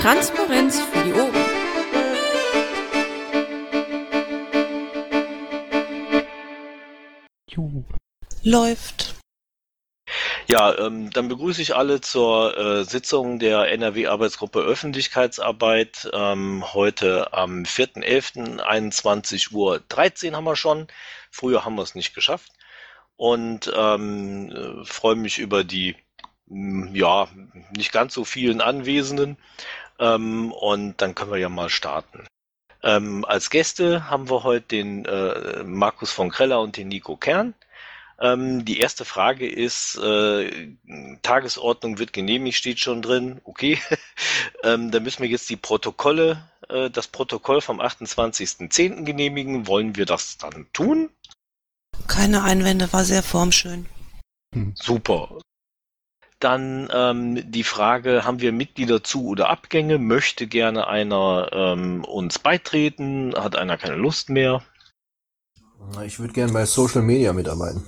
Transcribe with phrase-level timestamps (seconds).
[0.00, 1.34] Transparenz für die Ohren.
[8.44, 9.16] Läuft.
[10.46, 16.08] Ja, ähm, dann begrüße ich alle zur äh, Sitzung der NRW-Arbeitsgruppe Öffentlichkeitsarbeit.
[16.12, 20.86] Ähm, heute am 4.11.21 Uhr 13 haben wir schon.
[21.30, 22.52] Früher haben wir es nicht geschafft.
[23.16, 25.96] Und ähm, äh, freue mich über die
[26.50, 27.28] ja,
[27.76, 29.36] nicht ganz so vielen Anwesenden.
[29.98, 32.26] Ähm, und dann können wir ja mal starten.
[32.82, 37.54] Ähm, als Gäste haben wir heute den äh, Markus von Kreller und den Nico Kern.
[38.20, 40.68] Ähm, die erste Frage ist, äh,
[41.22, 43.40] Tagesordnung wird genehmigt, steht schon drin.
[43.44, 43.78] Okay,
[44.64, 49.04] ähm, dann müssen wir jetzt die Protokolle, äh, das Protokoll vom 28.10.
[49.04, 49.66] genehmigen.
[49.66, 51.10] Wollen wir das dann tun?
[52.06, 53.86] Keine Einwände, war sehr formschön.
[54.74, 55.40] Super.
[56.40, 59.98] Dann ähm, die Frage, haben wir Mitglieder zu oder Abgänge?
[59.98, 63.34] Möchte gerne einer ähm, uns beitreten?
[63.36, 64.62] Hat einer keine Lust mehr?
[66.04, 67.82] Ich würde gerne bei Social Media mitarbeiten.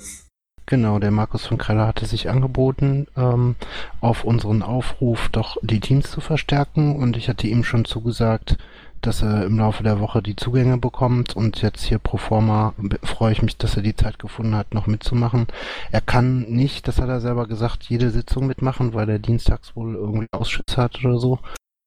[0.66, 3.56] Genau, der Markus von Kreller hatte sich angeboten, ähm,
[4.00, 8.56] auf unseren Aufruf doch die Teams zu verstärken und ich hatte ihm schon zugesagt,
[9.00, 13.32] dass er im Laufe der Woche die Zugänge bekommt und jetzt hier pro forma freue
[13.32, 15.46] ich mich, dass er die Zeit gefunden hat, noch mitzumachen.
[15.90, 19.94] Er kann nicht, das hat er selber gesagt, jede Sitzung mitmachen, weil er dienstags wohl
[19.94, 21.38] irgendwie Ausschuss hat oder so.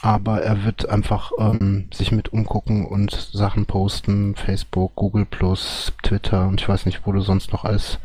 [0.01, 6.47] Aber er wird einfach ähm, sich mit umgucken und Sachen posten, Facebook, Google Plus, Twitter
[6.47, 7.99] und ich weiß nicht, wo du sonst noch alles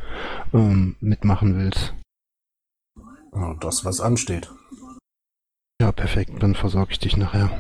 [0.55, 1.95] ähm, mitmachen willst.
[3.35, 4.49] Ja, das, was ansteht.
[5.81, 7.51] Ja, perfekt, dann versorge ich dich nachher.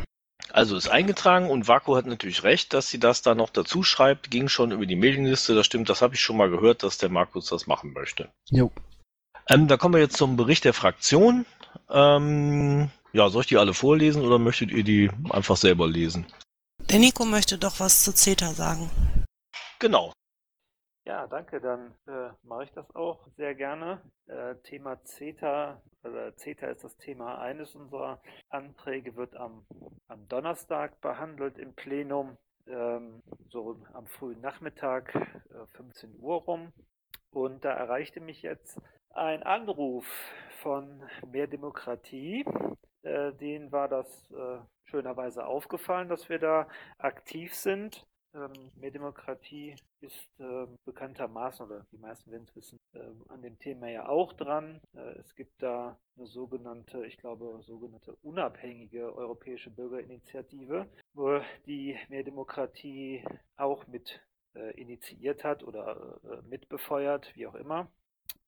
[0.58, 4.28] Also ist eingetragen und Vaku hat natürlich recht, dass sie das da noch dazu schreibt.
[4.28, 7.10] Ging schon über die Mailingliste, das stimmt, das habe ich schon mal gehört, dass der
[7.10, 8.28] Markus das machen möchte.
[8.50, 8.72] Jo.
[9.48, 11.46] Ähm, da kommen wir jetzt zum Bericht der Fraktion.
[11.88, 16.26] Ähm, ja, soll ich die alle vorlesen oder möchtet ihr die einfach selber lesen?
[16.90, 18.90] Der Nico möchte doch was zu CETA sagen.
[19.78, 20.12] Genau.
[21.08, 21.58] Ja, danke.
[21.58, 24.02] Dann äh, mache ich das auch sehr gerne.
[24.26, 28.20] Äh, Thema CETA, also CETA ist das Thema eines unserer
[28.50, 29.64] Anträge, wird am,
[30.08, 32.36] am Donnerstag behandelt im Plenum,
[32.66, 36.74] ähm, so am frühen Nachmittag, äh, 15 Uhr rum.
[37.30, 40.04] Und da erreichte mich jetzt ein Anruf
[40.60, 42.44] von Mehr Demokratie.
[43.00, 48.06] Äh, denen war das äh, schönerweise aufgefallen, dass wir da aktiv sind.
[48.34, 53.58] Ähm, Mehr Demokratie ist äh, bekanntermaßen, oder die meisten werden es wissen, äh, an dem
[53.58, 54.80] Thema ja auch dran.
[54.94, 62.22] Äh, es gibt da eine sogenannte, ich glaube, sogenannte unabhängige europäische Bürgerinitiative, wo die Mehr
[62.22, 63.24] Demokratie
[63.56, 64.20] auch mit
[64.54, 67.90] äh, initiiert hat oder äh, mitbefeuert, wie auch immer.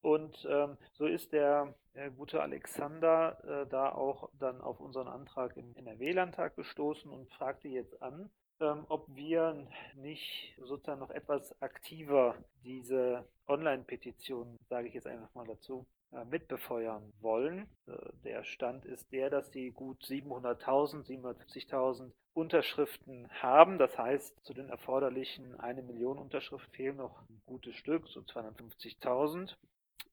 [0.02, 5.56] Und ähm, so ist der äh, gute Alexander äh, da auch dann auf unseren Antrag
[5.56, 12.36] im NRW-Landtag gestoßen und fragte jetzt an, ähm, ob wir nicht sozusagen noch etwas aktiver
[12.64, 17.68] diese Online-Petition, sage ich jetzt einfach mal dazu, äh, mitbefeuern wollen.
[17.86, 17.92] Äh,
[18.24, 23.78] der Stand ist der, dass sie gut 700.000, 750.000 Unterschriften haben.
[23.78, 29.54] Das heißt, zu den erforderlichen eine Million Unterschriften fehlen noch ein gutes Stück, so 250.000.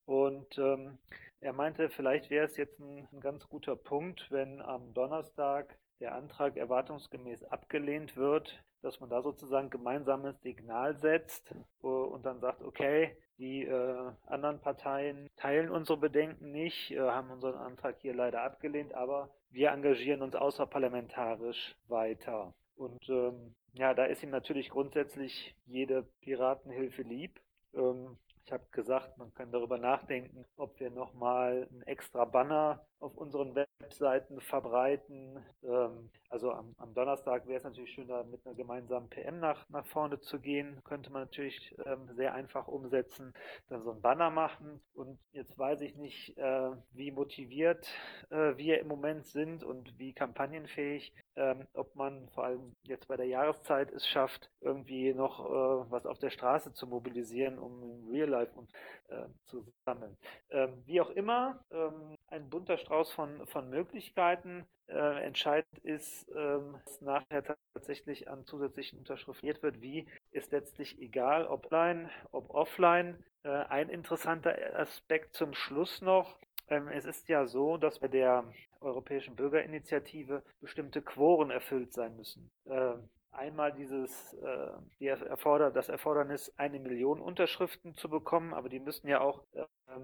[0.05, 0.97] Und ähm,
[1.41, 6.15] er meinte, vielleicht wäre es jetzt ein, ein ganz guter Punkt, wenn am Donnerstag der
[6.15, 13.17] Antrag erwartungsgemäß abgelehnt wird, dass man da sozusagen gemeinsames Signal setzt und dann sagt, okay,
[13.37, 18.93] die äh, anderen Parteien teilen unsere Bedenken nicht, äh, haben unseren Antrag hier leider abgelehnt,
[18.95, 22.53] aber wir engagieren uns außerparlamentarisch weiter.
[22.75, 27.39] Und ähm, ja, da ist ihm natürlich grundsätzlich jede Piratenhilfe lieb.
[27.75, 33.17] Ähm, ich habe gesagt, man kann darüber nachdenken, ob wir nochmal ein extra Banner auf
[33.17, 35.43] unseren Webseiten verbreiten.
[35.63, 39.67] Ähm, also am, am Donnerstag wäre es natürlich schön, da mit einer gemeinsamen PM nach,
[39.67, 40.81] nach vorne zu gehen.
[40.85, 43.33] Könnte man natürlich ähm, sehr einfach umsetzen,
[43.67, 44.79] dann so ein Banner machen.
[44.93, 47.89] Und jetzt weiß ich nicht, äh, wie motiviert
[48.29, 53.15] äh, wir im Moment sind und wie kampagnenfähig, ähm, ob man vor allem jetzt bei
[53.15, 58.09] der Jahreszeit es schafft, irgendwie noch äh, was auf der Straße zu mobilisieren, um im
[58.11, 58.69] Real Life und,
[59.07, 60.17] äh, zu sammeln.
[60.49, 64.65] Ähm, wie auch immer, ähm, ein bunter Strauß von, von Möglichkeiten.
[64.87, 71.45] Äh, entscheidend ist, ähm, dass nachher tatsächlich an zusätzlichen Unterschriften wird, wie ist letztlich egal,
[71.45, 73.23] ob online, ob offline.
[73.43, 76.39] Äh, ein interessanter Aspekt zum Schluss noch.
[76.69, 78.43] Ähm, es ist ja so, dass bei der
[78.81, 82.49] Europäischen Bürgerinitiative bestimmte Quoren erfüllt sein müssen.
[82.65, 82.93] Äh,
[83.31, 89.07] einmal dieses äh, die erforder das Erfordernis, eine Million Unterschriften zu bekommen, aber die müssen
[89.07, 89.43] ja auch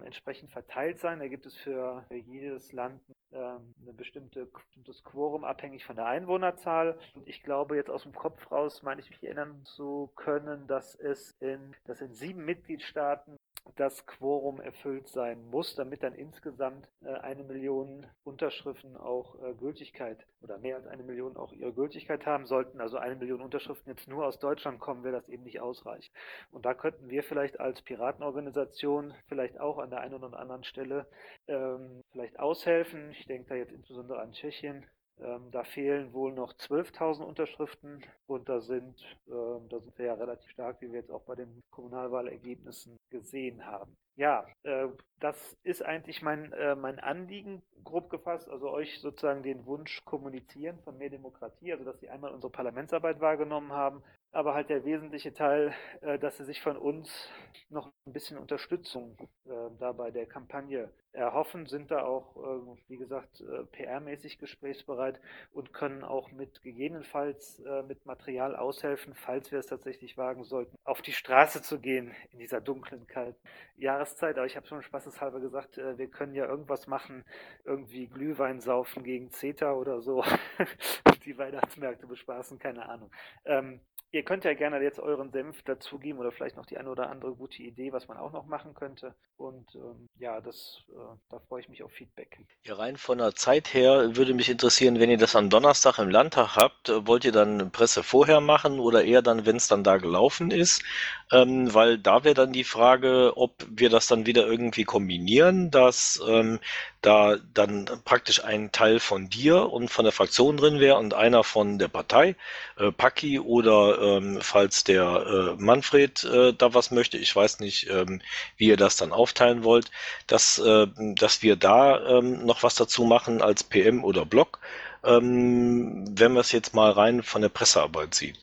[0.01, 1.19] entsprechend verteilt sein.
[1.19, 3.01] Da gibt es für, jedes Land
[3.31, 6.97] ähm, eine bestimmte bestimmtes Quorum abhängig von der Einwohnerzahl.
[7.15, 10.95] Und ich glaube jetzt aus dem Kopf raus, meine ich mich erinnern zu können, dass
[10.95, 13.37] es in, dass in sieben Mitgliedstaaten
[13.75, 20.25] das Quorum erfüllt sein muss, damit dann insgesamt äh, eine Million Unterschriften auch äh, Gültigkeit
[20.41, 22.81] oder mehr als eine Million auch ihre Gültigkeit haben sollten.
[22.81, 26.13] Also eine Million Unterschriften jetzt nur aus Deutschland kommen, wäre das eben nicht ausreichend.
[26.51, 31.07] Und da könnten wir vielleicht als Piratenorganisation vielleicht auch an der einen oder anderen Stelle
[31.47, 33.11] ähm, vielleicht aushelfen.
[33.11, 34.85] Ich denke da jetzt insbesondere an Tschechien,
[35.19, 40.13] ähm, da fehlen wohl noch 12.000 Unterschriften und da sind, ähm, da sind wir ja
[40.15, 43.95] relativ stark, wie wir jetzt auch bei den Kommunalwahlergebnissen gesehen haben.
[44.15, 44.87] Ja, äh,
[45.19, 50.79] das ist eigentlich mein, äh, mein Anliegen, grob gefasst, also euch sozusagen den Wunsch kommunizieren
[50.79, 54.03] von mehr Demokratie, also dass Sie einmal unsere Parlamentsarbeit wahrgenommen haben,
[54.33, 57.29] aber halt der wesentliche Teil, äh, dass Sie sich von uns
[57.69, 59.15] noch ein bisschen Unterstützung
[59.45, 65.21] äh, da bei der Kampagne erhoffen, sind da auch, äh, wie gesagt, äh, PR-mäßig gesprächsbereit
[65.51, 70.75] und können auch mit gegebenenfalls äh, mit Material aushelfen, falls wir es tatsächlich wagen sollten,
[70.83, 73.39] auf die Straße zu gehen in dieser dunklen, kalten
[73.77, 74.37] Jahreszeit.
[74.37, 77.23] Aber ich habe schon spaßeshalber gesagt, wir können ja irgendwas machen,
[77.63, 80.23] irgendwie Glühwein saufen gegen CETA oder so,
[81.25, 83.11] die Weihnachtsmärkte bespaßen, keine Ahnung.
[83.45, 83.79] Ähm,
[84.13, 87.33] Ihr könnt ja gerne jetzt euren Senf dazugeben oder vielleicht noch die eine oder andere
[87.33, 89.15] gute Idee, was man auch noch machen könnte.
[89.37, 92.37] Und ähm, ja, das, äh, da freue ich mich auf Feedback.
[92.63, 96.11] Ja, rein von der Zeit her würde mich interessieren, wenn ihr das am Donnerstag im
[96.11, 99.83] Landtag habt, äh, wollt ihr dann Presse vorher machen oder eher dann, wenn es dann
[99.83, 100.83] da gelaufen ist?
[101.31, 106.21] Ähm, weil da wäre dann die Frage, ob wir das dann wieder irgendwie kombinieren, dass
[106.27, 106.59] ähm,
[107.03, 111.43] da dann praktisch ein Teil von dir und von der Fraktion drin wäre und einer
[111.43, 112.35] von der Partei,
[112.77, 117.89] äh, Paki oder ähm, falls der äh, Manfred äh, da was möchte, ich weiß nicht,
[117.89, 118.21] ähm,
[118.57, 119.91] wie ihr das dann aufteilen wollt,
[120.27, 124.59] dass, äh, dass wir da ähm, noch was dazu machen als PM oder Blog,
[125.03, 128.39] ähm, wenn wir es jetzt mal rein von der Pressearbeit sieht.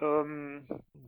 [0.00, 0.66] Ähm,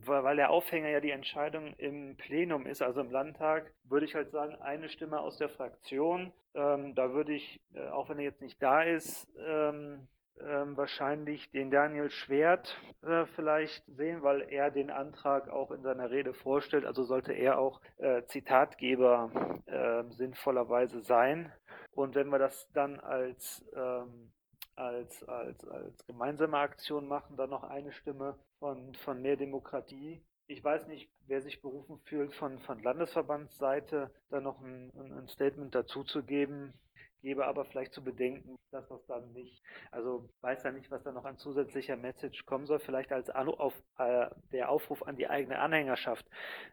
[0.09, 4.31] weil der Aufhänger ja die Entscheidung im Plenum ist, also im Landtag, würde ich halt
[4.31, 6.31] sagen, eine Stimme aus der Fraktion.
[6.53, 10.07] Ähm, da würde ich, äh, auch wenn er jetzt nicht da ist, ähm,
[10.41, 16.09] ähm, wahrscheinlich den Daniel Schwert äh, vielleicht sehen, weil er den Antrag auch in seiner
[16.09, 16.85] Rede vorstellt.
[16.85, 21.51] Also sollte er auch äh, Zitatgeber äh, sinnvollerweise sein.
[21.91, 24.31] Und wenn wir das dann als ähm,
[24.79, 30.21] als, als, als gemeinsame Aktion machen, dann noch eine Stimme von, von mehr Demokratie.
[30.47, 35.73] Ich weiß nicht, wer sich berufen fühlt, von, von Landesverbandsseite da noch ein, ein Statement
[35.75, 36.73] dazuzugeben
[37.21, 39.61] gebe aber vielleicht zu bedenken, dass das dann nicht,
[39.91, 43.73] also weiß ja nicht, was da noch an zusätzlicher Message kommen soll, vielleicht als auf,
[43.97, 46.25] äh, der Aufruf an die eigene Anhängerschaft,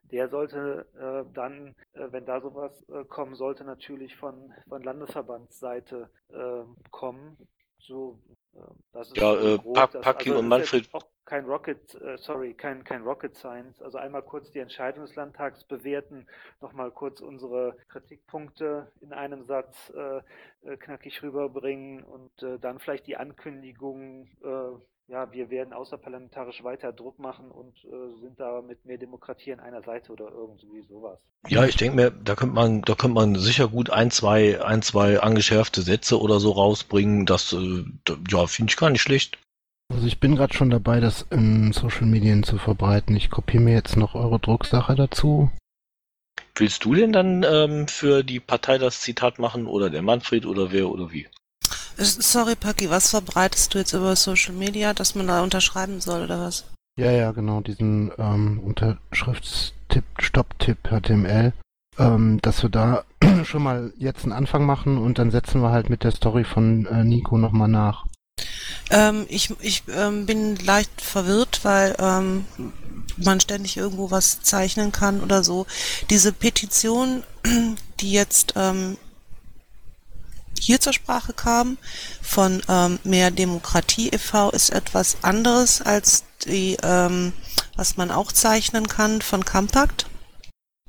[0.04, 6.10] der sollte äh, dann, äh, wenn da sowas äh, kommen sollte, natürlich von, von Landesverbandsseite
[6.28, 7.36] äh, kommen.
[7.78, 8.18] So,
[8.54, 8.60] äh,
[8.92, 10.88] das ist ja, äh, grob, Pack, das, also und Manfred.
[10.92, 13.82] Auch kein Rocket, äh, sorry, kein, kein Rocket Science.
[13.82, 16.26] Also einmal kurz die Entscheidung des Landtags bewerten,
[16.60, 20.18] nochmal kurz unsere Kritikpunkte in einem Satz äh,
[20.62, 24.78] äh, knackig rüberbringen und äh, dann vielleicht die Ankündigung, äh,
[25.08, 29.60] ja, wir werden außerparlamentarisch weiter Druck machen und äh, sind da mit mehr Demokratie an
[29.60, 31.18] einer Seite oder irgendwie sowas.
[31.48, 34.82] Ja, ich denke mir, da könnte man, da könnte man sicher gut ein, zwei, ein,
[34.82, 37.26] zwei angeschärfte Sätze oder so rausbringen.
[37.26, 37.84] Das, äh,
[38.28, 39.38] ja, finde ich gar nicht schlecht.
[39.92, 43.16] Also ich bin gerade schon dabei, das in Social Medien zu verbreiten.
[43.16, 45.50] Ich kopiere mir jetzt noch eure Drucksache dazu.
[46.54, 50.72] Willst du denn dann ähm, für die Partei das Zitat machen oder der Manfred oder
[50.72, 51.28] wer oder wie?
[51.98, 56.40] Sorry, Paki, was verbreitest du jetzt über Social Media, dass man da unterschreiben soll oder
[56.40, 56.64] was?
[56.98, 61.52] Ja, ja, genau, diesen ähm, Unterschriftstipp, Stopptipp HTML,
[61.98, 63.04] ähm, dass wir da
[63.44, 66.86] schon mal jetzt einen Anfang machen und dann setzen wir halt mit der Story von
[66.86, 68.06] äh, Nico nochmal nach.
[68.90, 72.44] Ähm, ich ich ähm, bin leicht verwirrt, weil ähm,
[73.16, 75.66] man ständig irgendwo was zeichnen kann oder so.
[76.10, 77.22] Diese Petition,
[78.00, 78.96] die jetzt ähm,
[80.58, 81.78] hier zur Sprache kam,
[82.22, 87.32] von ähm, Mehr Demokratie e.V., ist etwas anderes als die, ähm,
[87.76, 90.06] was man auch zeichnen kann von Compact.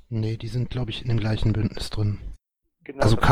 [0.10, 2.20] Nee, die sind, glaube ich, in dem gleichen Bündnis drin.
[2.84, 3.26] Genau, Also das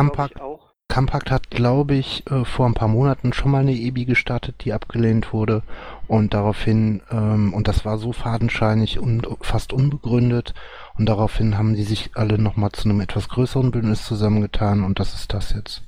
[0.88, 4.72] Compact hat, glaube ich, äh, vor ein paar Monaten schon mal eine EBI gestartet, die
[4.72, 5.64] abgelehnt wurde.
[6.08, 10.54] Und daraufhin, ähm, und das war so fadenscheinig und fast unbegründet.
[10.98, 14.84] Und daraufhin haben die sich alle nochmal zu einem etwas größeren Bündnis zusammengetan.
[14.84, 15.82] Und das ist das jetzt.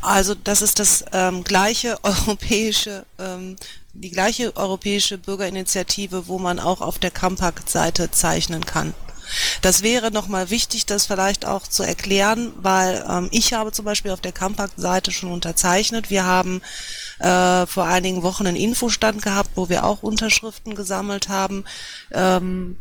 [0.00, 3.56] Also das ist das ähm, gleiche europäische, ähm,
[3.92, 8.94] die gleiche europäische Bürgerinitiative, wo man auch auf der Compact-Seite zeichnen kann.
[9.62, 14.10] Das wäre nochmal wichtig, das vielleicht auch zu erklären, weil ähm, ich habe zum Beispiel
[14.10, 16.10] auf der Campact-Seite schon unterzeichnet.
[16.10, 16.62] Wir haben
[17.18, 21.64] äh, vor einigen Wochen einen Infostand gehabt, wo wir auch Unterschriften gesammelt haben
[22.12, 22.78] ähm,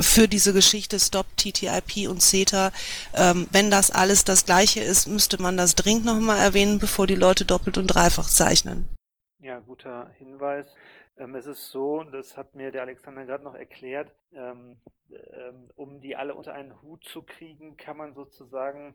[0.00, 2.72] für diese Geschichte Stop TTIP und CETA.
[3.14, 7.14] Ähm, wenn das alles das gleiche ist, müsste man das dringend nochmal erwähnen, bevor die
[7.14, 8.88] Leute doppelt und dreifach zeichnen.
[9.40, 10.66] Ja, guter Hinweis.
[11.20, 14.78] Ähm, es ist so, das hat mir der Alexander gerade noch erklärt, ähm,
[15.10, 18.94] ähm, um die alle unter einen Hut zu kriegen, kann man sozusagen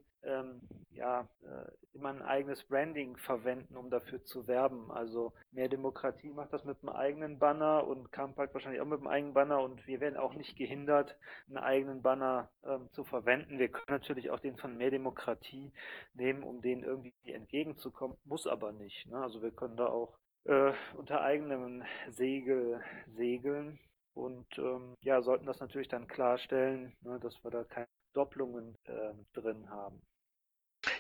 [0.90, 4.90] ja äh, immer ein eigenes Branding verwenden, um dafür zu werben.
[4.90, 9.08] Also mehr Demokratie macht das mit einem eigenen Banner und Kampakt wahrscheinlich auch mit einem
[9.08, 11.16] eigenen Banner und wir werden auch nicht gehindert,
[11.48, 12.50] einen eigenen Banner
[12.94, 13.60] zu verwenden.
[13.60, 15.72] Wir können natürlich auch den von mehr Demokratie
[16.16, 19.06] nehmen, um denen irgendwie entgegenzukommen, muss aber nicht.
[19.06, 19.22] Ne?
[19.22, 22.82] Also wir können da auch äh, unter eigenem Segel
[23.16, 23.80] segeln
[24.14, 29.14] und ähm, ja, sollten das natürlich dann klarstellen, ne, dass wir da keine Doppelungen äh,
[29.34, 30.02] drin haben.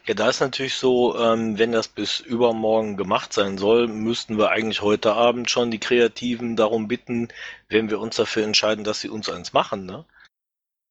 [0.05, 4.49] Ja, da ist natürlich so, ähm, wenn das bis übermorgen gemacht sein soll, müssten wir
[4.49, 7.29] eigentlich heute Abend schon die Kreativen darum bitten,
[7.69, 10.05] wenn wir uns dafür entscheiden, dass sie uns eins machen, ne?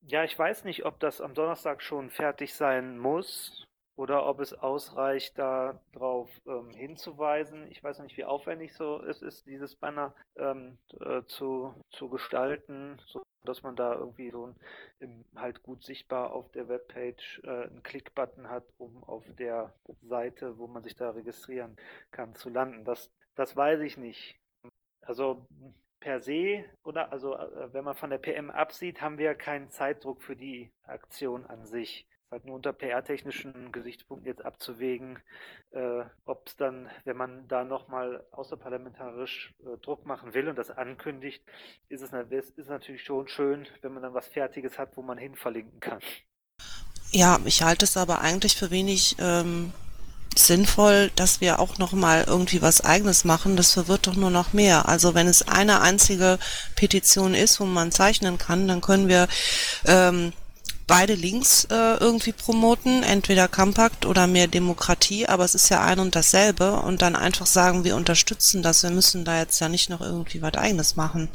[0.06, 4.52] Ja, ich weiß nicht, ob das am Donnerstag schon fertig sein muss oder ob es
[4.52, 7.70] ausreicht, darauf ähm, hinzuweisen.
[7.70, 13.00] Ich weiß nicht, wie aufwendig so es ist, dieses Banner ähm, äh, zu, zu gestalten,
[13.06, 14.56] so dass man da irgendwie so ein,
[15.00, 20.58] im, halt gut sichtbar auf der Webpage äh, einen Klickbutton hat, um auf der Seite,
[20.58, 21.76] wo man sich da registrieren
[22.10, 22.84] kann, zu landen.
[22.84, 24.40] Das, das weiß ich nicht.
[25.02, 25.46] Also
[26.00, 30.22] per se oder also äh, wenn man von der PM absieht, haben wir keinen Zeitdruck
[30.22, 35.20] für die Aktion an sich halt nur unter PR-technischen Gesichtspunkten jetzt abzuwägen,
[35.70, 40.70] äh, ob es dann, wenn man da nochmal außerparlamentarisch äh, Druck machen will und das
[40.70, 41.42] ankündigt,
[41.88, 42.12] ist es
[42.50, 46.00] ist natürlich schon schön, wenn man dann was Fertiges hat, wo man hin verlinken kann.
[47.12, 49.72] Ja, ich halte es aber eigentlich für wenig ähm,
[50.36, 53.56] sinnvoll, dass wir auch nochmal irgendwie was eigenes machen.
[53.56, 54.88] Das verwirrt doch nur noch mehr.
[54.88, 56.40] Also wenn es eine einzige
[56.74, 59.28] Petition ist, wo man zeichnen kann, dann können wir
[59.86, 60.32] ähm,
[60.86, 65.98] beide Links äh, irgendwie promoten, entweder Compact oder mehr Demokratie, aber es ist ja ein
[65.98, 69.90] und dasselbe und dann einfach sagen, wir unterstützen das, wir müssen da jetzt ja nicht
[69.90, 71.28] noch irgendwie was eigenes machen.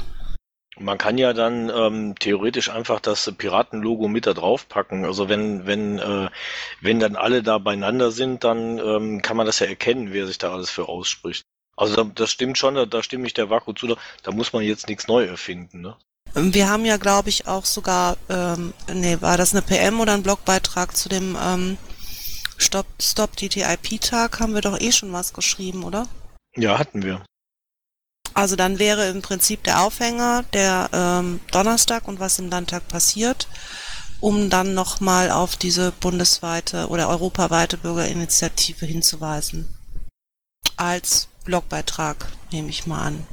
[0.81, 5.03] Man kann ja dann ähm, theoretisch einfach das Piratenlogo mit da drauf packen.
[5.03, 6.29] Also wenn wenn äh,
[6.79, 10.37] wenn dann alle da beieinander sind, dann ähm, kann man das ja erkennen, wer sich
[10.37, 11.43] da alles für ausspricht.
[11.75, 13.87] Also das stimmt schon, da, da stimme ich der Vaku zu.
[13.87, 15.81] Da, da muss man jetzt nichts neu erfinden.
[15.81, 15.97] Ne?
[16.33, 20.24] Wir haben ja, glaube ich, auch sogar, ähm, nee, war das eine PM oder ein
[20.24, 21.77] Blogbeitrag zu dem ähm,
[22.57, 24.39] Stop, Stop TTIP-Tag?
[24.39, 26.07] Haben wir doch eh schon was geschrieben, oder?
[26.55, 27.24] Ja, hatten wir.
[28.33, 33.48] Also dann wäre im Prinzip der Aufhänger der ähm, Donnerstag und was im Landtag passiert,
[34.19, 39.75] um dann nochmal auf diese bundesweite oder europaweite Bürgerinitiative hinzuweisen.
[40.77, 43.27] Als Blogbeitrag, nehme ich mal an.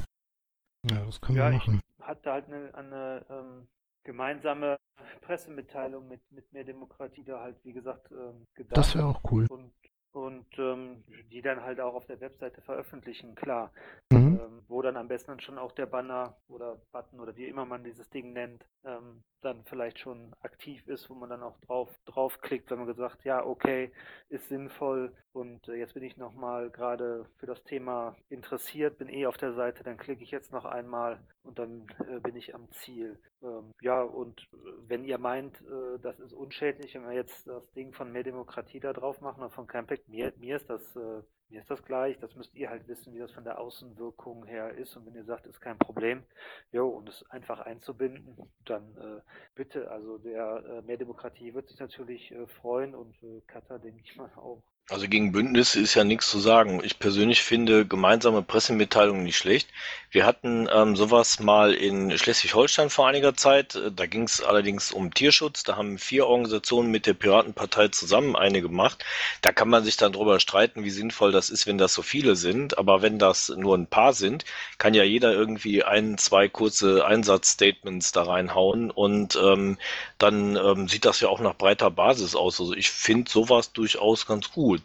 [0.89, 3.67] Ja, das können ja, wir machen hatte halt eine, eine ähm,
[4.03, 4.77] gemeinsame
[5.21, 8.77] Pressemitteilung mit, mit mehr Demokratie da halt, wie gesagt, ähm, gedacht.
[8.77, 9.45] Das wäre auch cool.
[9.49, 9.73] Und,
[10.11, 13.71] und ähm, die dann halt auch auf der Webseite veröffentlichen, klar.
[14.11, 14.39] Mhm.
[14.39, 17.65] Ähm, wo dann am besten dann schon auch der Banner oder Button oder wie immer
[17.65, 21.89] man dieses Ding nennt, ähm, dann vielleicht schon aktiv ist, wo man dann auch drauf
[22.05, 23.91] draufklickt, wenn man gesagt, ja, okay,
[24.29, 29.27] ist sinnvoll und äh, jetzt bin ich nochmal gerade für das Thema interessiert, bin eh
[29.27, 32.69] auf der Seite, dann klicke ich jetzt noch einmal und dann äh, bin ich am
[32.71, 33.19] Ziel.
[33.41, 37.71] Ähm, ja, und äh, wenn ihr meint, äh, das ist unschädlich, wenn wir jetzt das
[37.71, 41.21] Ding von Mehr Demokratie da drauf machen oder von Campact, mir, mir ist das äh,
[41.49, 44.73] mir ist das gleich, das müsst ihr halt wissen, wie das von der Außenwirkung her
[44.73, 44.95] ist.
[44.97, 46.23] Und wenn ihr sagt, ist kein Problem,
[46.71, 48.35] jo, und es einfach einzubinden,
[48.65, 49.21] dann äh,
[49.55, 54.01] bitte, also der äh, Mehr Demokratie wird sich natürlich äh, freuen und äh, Katar, denke
[54.03, 54.61] ich mal, auch.
[54.89, 56.81] Also gegen Bündnis ist ja nichts zu sagen.
[56.81, 59.67] Ich persönlich finde gemeinsame Pressemitteilungen nicht schlecht.
[60.11, 63.75] Wir hatten ähm, sowas mal in Schleswig-Holstein vor einiger Zeit.
[63.75, 65.63] Äh, da ging es allerdings um Tierschutz.
[65.63, 69.03] Da haben vier Organisationen mit der Piratenpartei zusammen eine gemacht.
[69.41, 72.37] Da kann man sich dann drüber streiten, wie sinnvoll das ist, wenn das so viele
[72.37, 72.77] sind.
[72.77, 74.45] Aber wenn das nur ein paar sind,
[74.77, 79.77] kann ja jeder irgendwie ein, zwei kurze Einsatzstatements da reinhauen und ähm,
[80.17, 82.61] dann ähm, sieht das ja auch nach breiter Basis aus.
[82.61, 84.76] Also ich finde sowas durchaus ganz gut.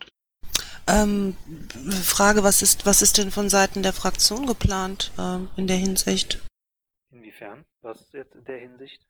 [0.86, 1.36] Ähm,
[2.02, 6.40] Frage, was ist, was ist denn von Seiten der Fraktion geplant ähm, in der Hinsicht?
[7.10, 7.64] Inwiefern?
[7.82, 9.00] Was jetzt in der Hinsicht?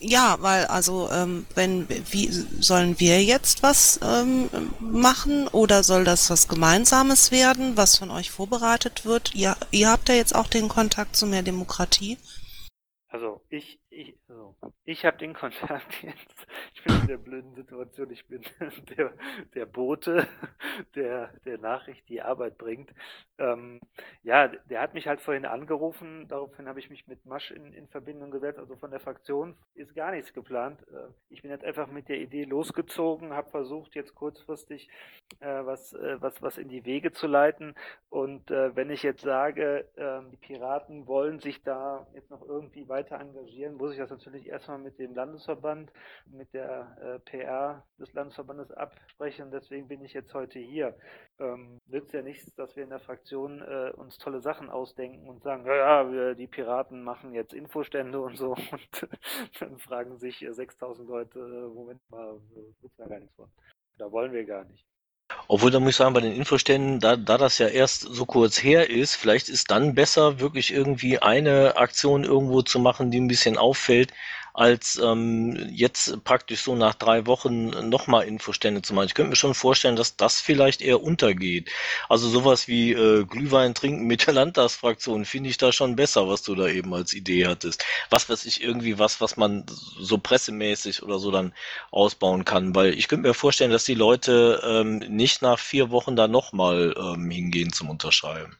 [0.00, 4.48] Ja, weil also ähm, wenn wie sollen wir jetzt was ähm,
[4.80, 9.34] machen oder soll das was Gemeinsames werden, was von euch vorbereitet wird?
[9.34, 12.18] Ihr, ihr habt ja jetzt auch den Kontakt zu mehr Demokratie.
[13.08, 13.80] Also ich,
[14.84, 16.46] ich, habe den Kontakt jetzt.
[16.74, 18.10] Ich bin in der blöden Situation.
[18.10, 18.42] Ich bin
[18.96, 19.12] der,
[19.54, 20.26] der Bote,
[20.94, 22.92] der, der Nachricht die Arbeit bringt.
[23.38, 23.80] Ähm,
[24.22, 26.26] ja, der hat mich halt vorhin angerufen.
[26.28, 28.58] Daraufhin habe ich mich mit Masch in, in Verbindung gesetzt.
[28.58, 30.80] Also von der Fraktion ist gar nichts geplant.
[30.88, 34.88] Äh, ich bin jetzt einfach mit der Idee losgezogen, habe versucht, jetzt kurzfristig
[35.40, 37.74] was, äh, was, was in die Wege zu leiten.
[38.08, 42.88] Und äh, wenn ich jetzt sage, ähm, die Piraten wollen sich da jetzt noch irgendwie
[42.88, 45.92] weiter engagieren, muss ich das natürlich erstmal mal mit dem Landesverband,
[46.26, 49.50] mit der äh, PR des Landesverbandes absprechen.
[49.50, 50.94] Deswegen bin ich jetzt heute hier.
[51.38, 55.42] Ähm, nützt ja nichts, dass wir in der Fraktion äh, uns tolle Sachen ausdenken und
[55.42, 58.56] sagen, ja, ja, die Piraten machen jetzt Infostände und so.
[58.78, 62.40] Und dann fragen sich äh, 6000 Leute, äh, Moment mal,
[62.80, 63.50] wissen wir gar nichts von.
[63.98, 64.87] Da wollen wir gar nicht.
[65.46, 68.62] Obwohl, da muss ich sagen, bei den Infoständen, da, da das ja erst so kurz
[68.62, 73.28] her ist, vielleicht ist dann besser, wirklich irgendwie eine Aktion irgendwo zu machen, die ein
[73.28, 74.12] bisschen auffällt,
[74.58, 79.06] als ähm, jetzt praktisch so nach drei Wochen nochmal Infostände zu machen.
[79.06, 81.70] Ich könnte mir schon vorstellen, dass das vielleicht eher untergeht.
[82.08, 86.42] Also sowas wie äh, Glühwein trinken mit der Landtagsfraktion finde ich da schon besser, was
[86.42, 87.84] du da eben als Idee hattest.
[88.10, 91.54] Was weiß ich, irgendwie was, was man so pressemäßig oder so dann
[91.92, 92.74] ausbauen kann.
[92.74, 96.96] Weil ich könnte mir vorstellen, dass die Leute ähm, nicht nach vier Wochen da nochmal
[96.98, 98.58] ähm, hingehen zum Unterschreiben.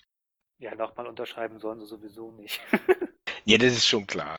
[0.60, 2.60] Ja, nochmal unterschreiben sollen sie sowieso nicht.
[3.44, 4.36] ja, das ist schon klar.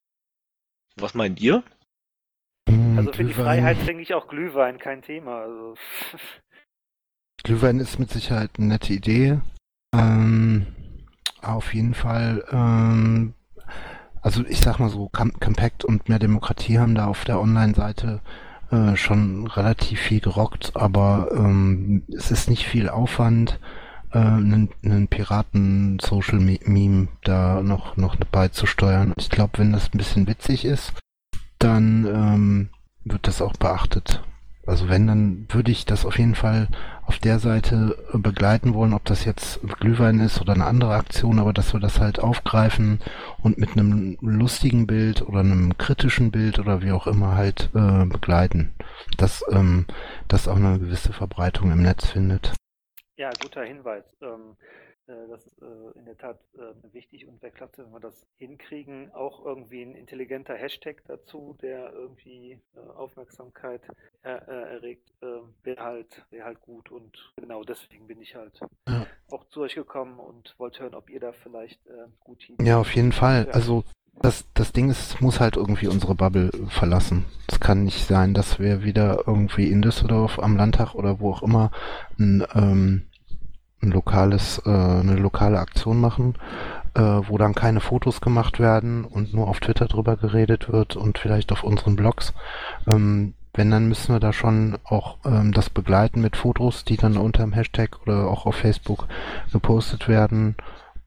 [1.01, 1.63] Was meint ihr?
[2.69, 3.27] Hm, also für Glühwein.
[3.27, 5.41] die Freiheit trinke ich auch Glühwein, kein Thema.
[5.41, 5.75] Also.
[7.43, 9.39] Glühwein ist mit Sicherheit eine nette Idee.
[9.93, 10.67] Ähm,
[11.41, 13.33] auf jeden Fall, ähm,
[14.21, 18.21] also ich sag mal so, Compact und mehr Demokratie haben da auf der Online-Seite
[18.71, 23.59] äh, schon relativ viel gerockt, aber ähm, es ist nicht viel Aufwand,
[24.17, 29.13] einen, einen Piraten-Social-Meme da noch, noch beizusteuern.
[29.17, 30.93] Ich glaube, wenn das ein bisschen witzig ist,
[31.59, 32.69] dann ähm,
[33.05, 34.23] wird das auch beachtet.
[34.65, 36.67] Also wenn, dann würde ich das auf jeden Fall
[37.01, 41.53] auf der Seite begleiten wollen, ob das jetzt Glühwein ist oder eine andere Aktion, aber
[41.53, 42.99] dass wir das halt aufgreifen
[43.41, 48.05] und mit einem lustigen Bild oder einem kritischen Bild oder wie auch immer halt äh,
[48.05, 48.73] begleiten.
[49.17, 49.85] Dass ähm,
[50.27, 52.53] das auch eine gewisse Verbreitung im Netz findet.
[53.19, 54.05] Ja, guter Hinweis.
[54.21, 54.55] Ähm,
[55.07, 58.25] äh, das ist äh, in der Tat äh, wichtig und wäre klasse, wenn wir das
[58.37, 59.11] hinkriegen.
[59.11, 62.61] Auch irgendwie ein intelligenter Hashtag dazu, der irgendwie
[62.95, 63.81] Aufmerksamkeit
[64.21, 65.11] erregt,
[65.63, 66.91] wäre halt, wäre halt gut.
[66.91, 69.05] Und genau deswegen bin ich halt ja.
[69.29, 71.81] auch zu euch gekommen und wollte hören, ob ihr da vielleicht
[72.19, 72.55] gut hin.
[72.61, 73.47] Ja, auf jeden Fall.
[73.47, 73.53] Ja.
[73.53, 73.83] Also
[74.21, 77.25] das, das Ding ist, es muss halt irgendwie unsere Bubble verlassen.
[77.47, 81.43] Es kann nicht sein, dass wir wieder irgendwie in Düsseldorf am Landtag oder wo auch
[81.43, 81.71] immer
[82.17, 83.08] ein ähm,
[83.81, 86.35] ein lokales, äh, eine lokale Aktion machen,
[86.95, 91.17] äh, wo dann keine Fotos gemacht werden und nur auf Twitter drüber geredet wird und
[91.17, 92.33] vielleicht auf unseren Blogs.
[92.87, 97.17] Ähm, wenn, dann müssen wir da schon auch ähm, das begleiten mit Fotos, die dann
[97.17, 99.07] unter dem Hashtag oder auch auf Facebook
[99.51, 100.55] gepostet werden.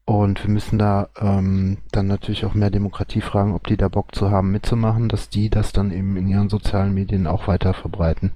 [0.05, 4.13] Und wir müssen da ähm, dann natürlich auch mehr Demokratie fragen, ob die da Bock
[4.13, 8.33] zu haben mitzumachen, dass die das dann eben in ihren sozialen Medien auch weiter verbreiten.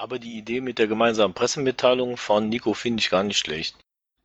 [0.00, 3.76] Aber die Idee mit der gemeinsamen Pressemitteilung von Nico finde ich gar nicht schlecht.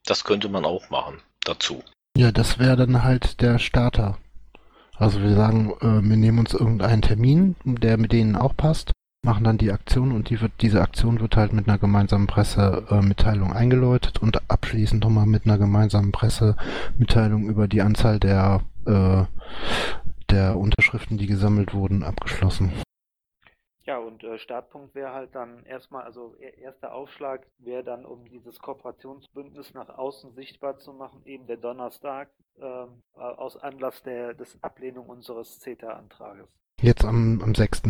[0.06, 1.84] Das könnte man auch machen dazu.
[2.16, 4.18] Ja, das wäre dann halt der Starter.
[4.96, 9.44] Also wir sagen, äh, wir nehmen uns irgendeinen Termin, der mit denen auch passt, machen
[9.44, 14.22] dann die Aktion und die wird, diese Aktion wird halt mit einer gemeinsamen Pressemitteilung eingeläutet
[14.22, 19.24] und abschließend nochmal mit einer gemeinsamen Pressemitteilung über die Anzahl der, äh,
[20.30, 22.72] der Unterschriften, die gesammelt wurden, abgeschlossen.
[23.86, 28.58] Ja, und äh, Startpunkt wäre halt dann erstmal, also erster Aufschlag wäre dann, um dieses
[28.60, 35.08] Kooperationsbündnis nach außen sichtbar zu machen, eben der Donnerstag ähm, aus Anlass der des Ablehnung
[35.08, 36.50] unseres CETA-Antrages.
[36.82, 37.84] Jetzt am, am 6.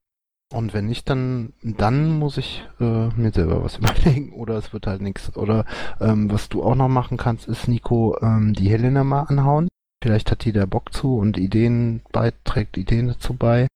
[0.52, 4.86] Und wenn nicht, dann, dann muss ich äh, mir selber was überlegen oder es wird
[4.86, 5.36] halt nichts.
[5.36, 5.66] Oder
[6.00, 9.68] ähm, was du auch noch machen kannst, ist, Nico, ähm, die Helena mal anhauen.
[10.02, 13.68] Vielleicht hat die da Bock zu und Ideen bei, trägt Ideen dazu bei.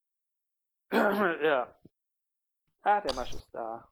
[0.92, 1.72] ja.
[2.82, 3.88] Ah, der Masch ist da.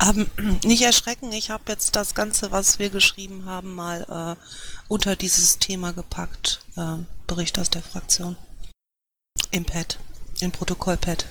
[0.00, 0.30] Ähm,
[0.64, 4.06] nicht erschrecken, ich habe jetzt das Ganze, was wir geschrieben haben, mal
[4.38, 4.42] äh,
[4.86, 6.60] unter dieses Thema gepackt.
[6.76, 8.36] Äh, Bericht aus der Fraktion.
[9.50, 9.98] Im Pad,
[10.40, 11.26] im Protokollpad.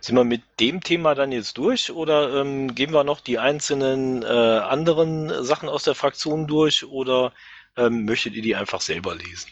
[0.00, 4.24] Sind wir mit dem Thema dann jetzt durch oder ähm, gehen wir noch die einzelnen
[4.24, 7.32] äh, anderen Sachen aus der Fraktion durch oder
[7.78, 9.50] ähm, möchtet ihr die einfach selber lesen?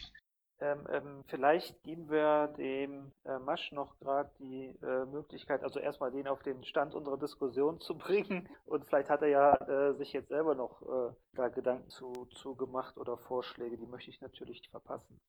[0.59, 6.11] Ähm, ähm, vielleicht geben wir dem äh, Masch noch gerade die äh, Möglichkeit, also erstmal
[6.11, 10.13] den auf den Stand unserer Diskussion zu bringen und vielleicht hat er ja äh, sich
[10.13, 14.61] jetzt selber noch äh, da Gedanken zu, zu gemacht oder Vorschläge, die möchte ich natürlich
[14.61, 15.19] nicht verpassen.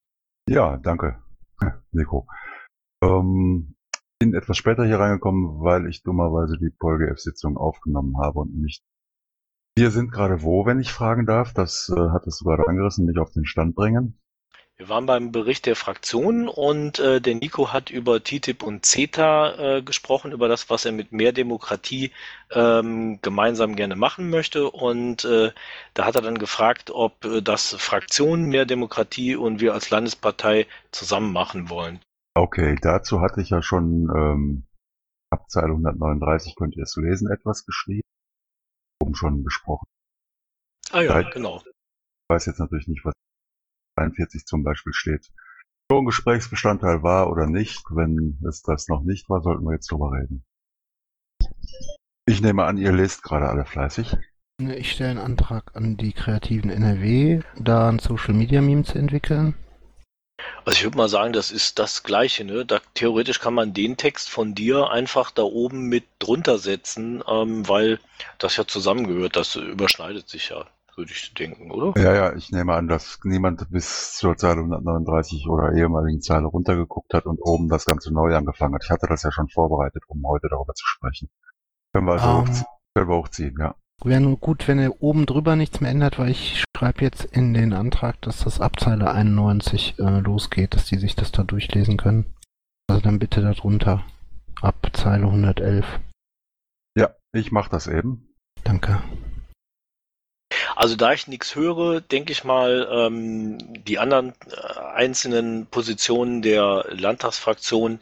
[0.49, 1.23] Ja, danke,
[1.93, 2.27] Nico.
[3.03, 3.75] Ähm,
[4.19, 8.83] bin etwas später hier reingekommen, weil ich dummerweise die Folge-F-Sitzung aufgenommen habe und nicht.
[9.79, 11.55] Wir sind gerade wo, wenn ich fragen darf?
[11.55, 14.19] Das äh, hattest du gerade angerissen, mich auf den Stand bringen.
[14.77, 19.77] Wir waren beim Bericht der Fraktionen und äh, der Nico hat über TTIP und CETA
[19.77, 22.11] äh, gesprochen, über das, was er mit mehr Demokratie
[22.51, 24.69] ähm, gemeinsam gerne machen möchte.
[24.69, 25.53] Und äh,
[25.95, 30.67] da hat er dann gefragt, ob äh, das Fraktionen mehr Demokratie und wir als Landespartei
[30.91, 32.01] zusammen machen wollen.
[32.35, 34.67] Okay, dazu hatte ich ja schon ähm,
[35.31, 38.03] ab Zeile 139, könnt ihr es lesen, etwas geschrieben.
[39.01, 39.87] Oben schon besprochen.
[40.91, 41.31] Ah ja, Ja.
[41.31, 41.59] genau.
[41.59, 43.15] Ich weiß jetzt natürlich nicht, was
[43.97, 45.31] 43 zum Beispiel steht.
[45.91, 47.85] So ein Gesprächsbestandteil war oder nicht.
[47.91, 50.45] Wenn es das noch nicht war, sollten wir jetzt drüber reden.
[52.27, 54.17] Ich nehme an, ihr lest gerade alle fleißig.
[54.61, 59.55] Ich stelle einen Antrag an die kreativen NRW, da ein Social Media Meme zu entwickeln.
[60.65, 62.45] Also ich würde mal sagen, das ist das Gleiche.
[62.45, 62.65] Ne?
[62.65, 67.69] Da, theoretisch kann man den Text von dir einfach da oben mit drunter setzen, ähm,
[67.69, 67.99] weil
[68.39, 69.37] das ja zusammengehört.
[69.37, 72.01] Das überschneidet sich ja, würde ich denken, oder?
[72.01, 77.15] Ja, ja, ich nehme an, dass niemand bis zur Zeile 139 oder ehemaligen Zeile runtergeguckt
[77.15, 78.85] hat und oben das Ganze neu angefangen hat.
[78.85, 81.31] Ich hatte das ja schon vorbereitet, um heute darüber zu sprechen.
[81.93, 82.37] Können wir also Ähm.
[82.43, 83.75] hochzie können wir hochziehen, ja.
[84.05, 87.53] Wäre nur gut, wenn er oben drüber nichts mehr ändert, weil ich schreibe jetzt in
[87.53, 91.97] den Antrag, dass das ab Zeile 91 äh, losgeht, dass die sich das da durchlesen
[91.97, 92.33] können.
[92.89, 94.05] Also dann bitte darunter.
[94.63, 95.85] Ab Zeile 111.
[96.97, 98.29] Ja, ich mache das eben.
[98.63, 99.03] Danke.
[100.77, 106.87] Also da ich nichts höre, denke ich mal, ähm, die anderen äh, einzelnen Positionen der
[106.91, 107.99] Landtagsfraktion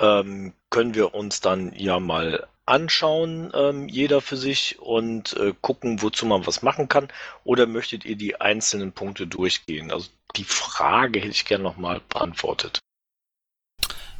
[0.00, 6.02] ähm, können wir uns dann ja mal anschauen, ähm, jeder für sich und äh, gucken,
[6.02, 7.08] wozu man was machen kann.
[7.44, 9.90] Oder möchtet ihr die einzelnen Punkte durchgehen?
[9.90, 12.78] Also die Frage hätte ich gerne nochmal beantwortet.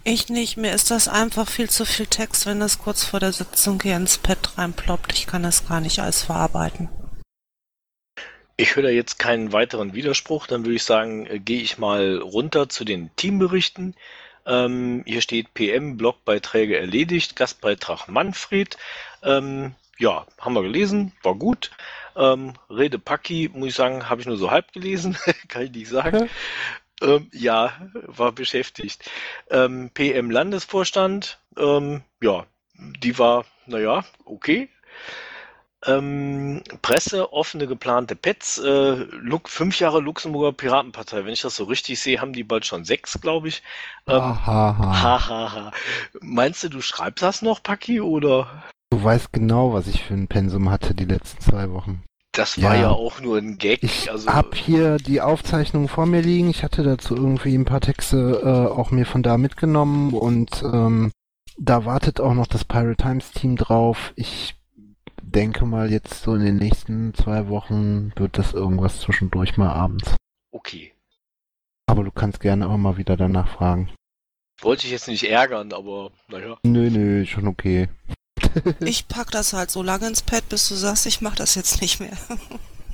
[0.05, 3.33] Ich nicht, mir ist das einfach viel zu viel Text, wenn das kurz vor der
[3.33, 5.13] Sitzung hier ins Pad reinploppt.
[5.13, 6.89] Ich kann das gar nicht alles verarbeiten.
[8.57, 10.47] Ich höre da jetzt keinen weiteren Widerspruch.
[10.47, 13.95] Dann würde ich sagen, äh, gehe ich mal runter zu den Teamberichten.
[14.49, 18.79] Ähm, hier steht PM, Blogbeiträge erledigt, Gastbeitrag Manfred.
[19.23, 21.71] Ähm, ja, haben wir gelesen, war gut.
[22.17, 25.17] Ähm, Rede Paki, muss ich sagen, habe ich nur so halb gelesen,
[25.49, 26.31] kann ich nicht sagen.
[27.03, 29.09] Ähm, ja, war beschäftigt.
[29.51, 34.69] Ähm, PM Landesvorstand, ähm, ja, die war, naja, okay.
[35.87, 39.07] Ähm, Presse, offene geplante Pets, äh,
[39.45, 41.25] fünf Jahre Luxemburger Piratenpartei.
[41.25, 43.63] Wenn ich das so richtig sehe, haben die bald schon sechs, glaube ich.
[44.09, 45.03] Ähm, Hahaha.
[45.03, 45.73] Hahaha.
[46.21, 48.65] Meinst du, du schreibst das noch, Paki, oder?
[48.91, 52.03] Du weißt genau, was ich für ein Pensum hatte die letzten zwei Wochen.
[52.33, 52.91] Das war ja, Ja.
[52.91, 53.83] auch nur ein Gag.
[53.83, 56.51] Ich also, hab hier die Aufzeichnung vor mir liegen.
[56.51, 61.11] Ich hatte dazu irgendwie ein paar Texte äh, auch mir von da mitgenommen und ähm,
[61.57, 64.13] da wartet auch noch das Pirate Times Team drauf.
[64.15, 64.55] Ich
[65.31, 70.17] denke mal jetzt so in den nächsten zwei Wochen wird das irgendwas zwischendurch mal abends.
[70.51, 70.93] okay.
[71.87, 73.91] Aber du kannst gerne auch mal wieder danach fragen.
[74.61, 76.59] Wollte ich jetzt nicht ärgern, aber naja.
[76.63, 77.89] Nö, nö, schon okay.
[78.81, 81.81] Ich pack das halt so lange ins Pad, bis du sagst, ich mach das jetzt
[81.81, 82.17] nicht mehr.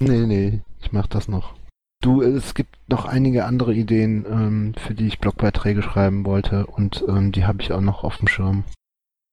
[0.00, 1.54] Nee, nee, ich mach das noch.
[2.00, 7.04] Du, es gibt noch einige andere Ideen, ähm, für die ich Blogbeiträge schreiben wollte und
[7.08, 8.64] ähm, die habe ich auch noch auf dem Schirm.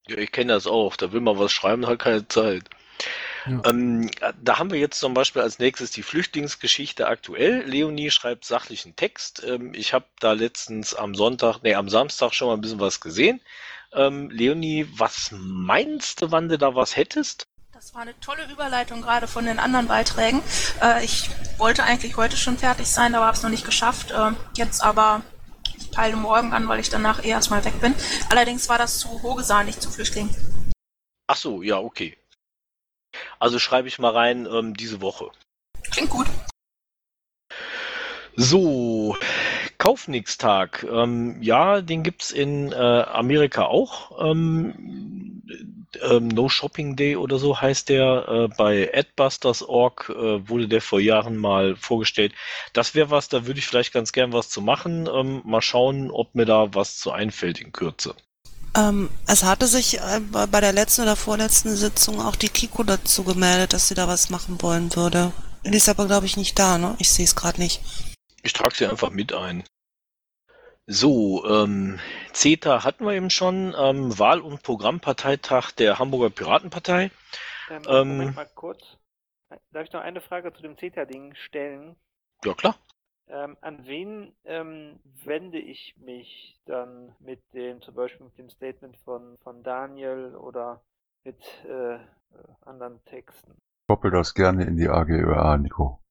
[0.07, 0.95] Ja, ich kenne das auch.
[0.95, 2.69] Da will man was schreiben, hat keine Zeit.
[3.45, 3.61] Ja.
[3.65, 4.09] Ähm,
[4.41, 7.63] da haben wir jetzt zum Beispiel als nächstes die Flüchtlingsgeschichte aktuell.
[7.65, 9.43] Leonie schreibt sachlichen Text.
[9.45, 13.01] Ähm, ich habe da letztens am Sonntag, nee, am Samstag schon mal ein bisschen was
[13.01, 13.41] gesehen.
[13.93, 17.47] Ähm, Leonie, was meinst du, wann du da was hättest?
[17.73, 20.43] Das war eine tolle Überleitung gerade von den anderen Beiträgen.
[20.81, 24.11] Äh, ich wollte eigentlich heute schon fertig sein, aber habe es noch nicht geschafft.
[24.11, 25.23] Äh, jetzt aber,
[25.65, 27.95] ich ich peile morgen an, weil ich danach eh erstmal weg bin.
[28.29, 30.29] Allerdings war das zu Hogesaan, nicht zu Flüchtlingen.
[31.25, 32.17] Ach so, ja, okay.
[33.39, 35.31] Also schreibe ich mal rein ähm, diese Woche.
[35.91, 36.27] Klingt gut.
[38.35, 39.17] So,
[39.77, 40.85] Kaufnix-Tag.
[40.89, 44.25] Ähm, ja, den gibt's in äh, Amerika auch.
[44.25, 45.41] Ähm,
[46.01, 48.27] ähm, No Shopping Day oder so heißt der.
[48.27, 52.33] Äh, bei Adbusters.org äh, wurde der vor Jahren mal vorgestellt.
[52.73, 55.09] Das wäre was, da würde ich vielleicht ganz gern was zu machen.
[55.13, 58.15] Ähm, mal schauen, ob mir da was zu einfällt in Kürze.
[58.75, 63.23] Ähm, es hatte sich äh, bei der letzten oder vorletzten Sitzung auch die Kiko dazu
[63.23, 65.33] gemeldet, dass sie da was machen wollen würde.
[65.65, 66.95] Die ist aber, glaube ich, nicht da, ne?
[66.99, 67.81] Ich sehe es gerade nicht.
[68.43, 69.63] Ich trage sie einfach mit ein.
[70.87, 71.99] So, ähm,
[72.33, 73.75] CETA hatten wir eben schon.
[73.77, 77.11] Ähm, Wahl- und Programmparteitag der Hamburger Piratenpartei.
[77.69, 78.81] Ähm, Ähm, Moment mal kurz.
[79.71, 81.95] Darf ich noch eine Frage zu dem CETA-Ding stellen?
[82.43, 82.75] Ja, klar.
[83.33, 88.97] Ähm, an wen ähm, wende ich mich dann mit dem, zum Beispiel mit dem Statement
[89.05, 90.81] von, von Daniel oder
[91.23, 91.99] mit äh, äh,
[92.65, 93.53] anderen Texten?
[93.87, 96.01] Koppel das gerne in die AGÖA, Nico.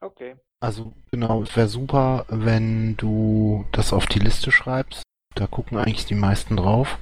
[0.00, 0.36] Okay.
[0.60, 5.02] Also genau, es wäre super, wenn du das auf die Liste schreibst.
[5.34, 6.98] Da gucken eigentlich die meisten drauf.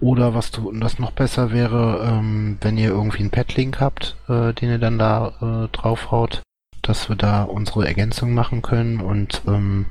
[0.00, 4.16] Oder was du, und das noch besser wäre, ähm, wenn ihr irgendwie einen Padlink habt,
[4.28, 6.42] äh, den ihr dann da äh, draufhaut,
[6.82, 9.00] dass wir da unsere Ergänzung machen können.
[9.00, 9.86] Und ähm,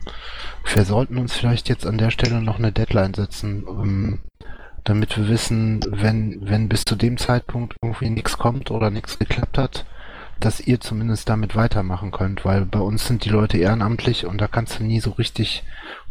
[0.74, 4.20] wir sollten uns vielleicht jetzt an der Stelle noch eine Deadline setzen, ähm,
[4.84, 9.58] damit wir wissen, wenn, wenn bis zu dem Zeitpunkt irgendwie nichts kommt oder nichts geklappt
[9.58, 9.86] hat,
[10.40, 14.48] dass ihr zumindest damit weitermachen könnt, weil bei uns sind die Leute ehrenamtlich und da
[14.48, 15.64] kannst du nie so richtig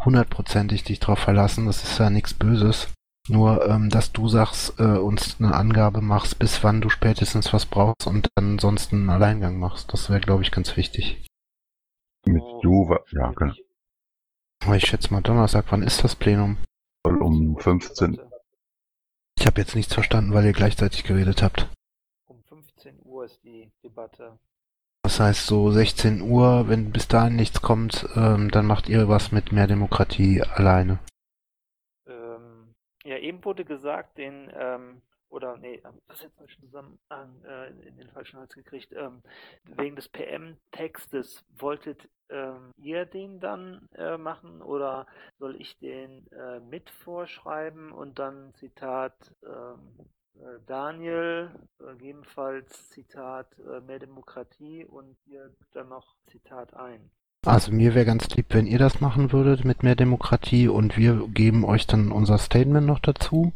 [0.05, 1.66] hundertprozentig dich drauf verlassen.
[1.66, 2.88] Das ist ja nichts Böses.
[3.31, 7.64] Nur, ähm, dass du sagst, äh, uns eine Angabe machst, bis wann du spätestens was
[7.66, 9.93] brauchst und dann sonst einen Alleingang machst.
[9.93, 11.25] Das wäre, glaube ich, ganz wichtig.
[12.27, 13.53] Mit So, du, ja, genau.
[13.53, 13.64] ich-
[14.62, 16.59] Aber ich schätze mal Donnerstag, wann ist das Plenum?
[17.05, 18.19] Um 15,
[19.38, 21.69] Ich habe jetzt nichts verstanden, weil ihr gleichzeitig geredet habt.
[22.27, 24.38] Um 15 Uhr ist die Debatte.
[25.03, 29.33] Das heißt, so 16 Uhr, wenn bis dahin nichts kommt, ähm, dann macht ihr was
[29.33, 30.99] mit mehr Demokratie alleine.
[33.05, 38.11] Ja, eben wurde gesagt, den, ähm, oder nee, das jetzt falschen Zusammenhang äh, in den
[38.11, 39.23] falschen Hals gekriegt, ähm,
[39.65, 45.07] wegen des PM-Textes, wolltet ähm, ihr den dann äh, machen oder
[45.39, 49.97] soll ich den äh, mit vorschreiben und dann Zitat ähm,
[50.35, 57.11] äh, Daniel, gegebenenfalls Zitat äh, mehr Demokratie und ihr dann noch Zitat ein.
[57.46, 61.26] Also mir wäre ganz lieb, wenn ihr das machen würdet mit mehr Demokratie und wir
[61.29, 63.53] geben euch dann unser Statement noch dazu.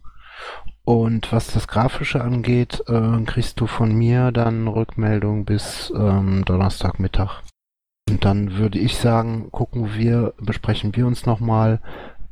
[0.85, 7.43] Und was das Grafische angeht, äh, kriegst du von mir dann Rückmeldung bis ähm, Donnerstagmittag.
[8.09, 11.81] Und dann würde ich sagen, gucken wir, besprechen wir uns nochmal,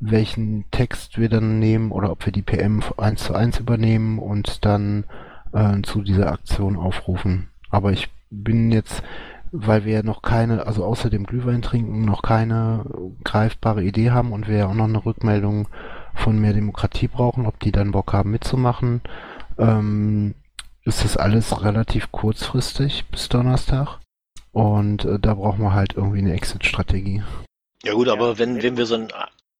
[0.00, 4.64] welchen Text wir dann nehmen oder ob wir die PM eins zu eins übernehmen und
[4.64, 5.04] dann
[5.52, 7.48] äh, zu dieser Aktion aufrufen.
[7.70, 9.02] Aber ich bin jetzt,
[9.52, 12.84] weil wir ja noch keine, also außer dem Glühwein trinken, noch keine
[13.22, 15.68] greifbare Idee haben und wir ja auch noch eine Rückmeldung
[16.14, 19.02] von mehr Demokratie brauchen, ob die dann Bock haben mitzumachen,
[19.58, 20.34] ähm,
[20.84, 23.98] ist das alles relativ kurzfristig bis Donnerstag.
[24.52, 27.22] Und äh, da brauchen wir halt irgendwie eine Exit-Strategie.
[27.84, 29.08] Ja gut, Ja, aber wenn, wenn wir so ein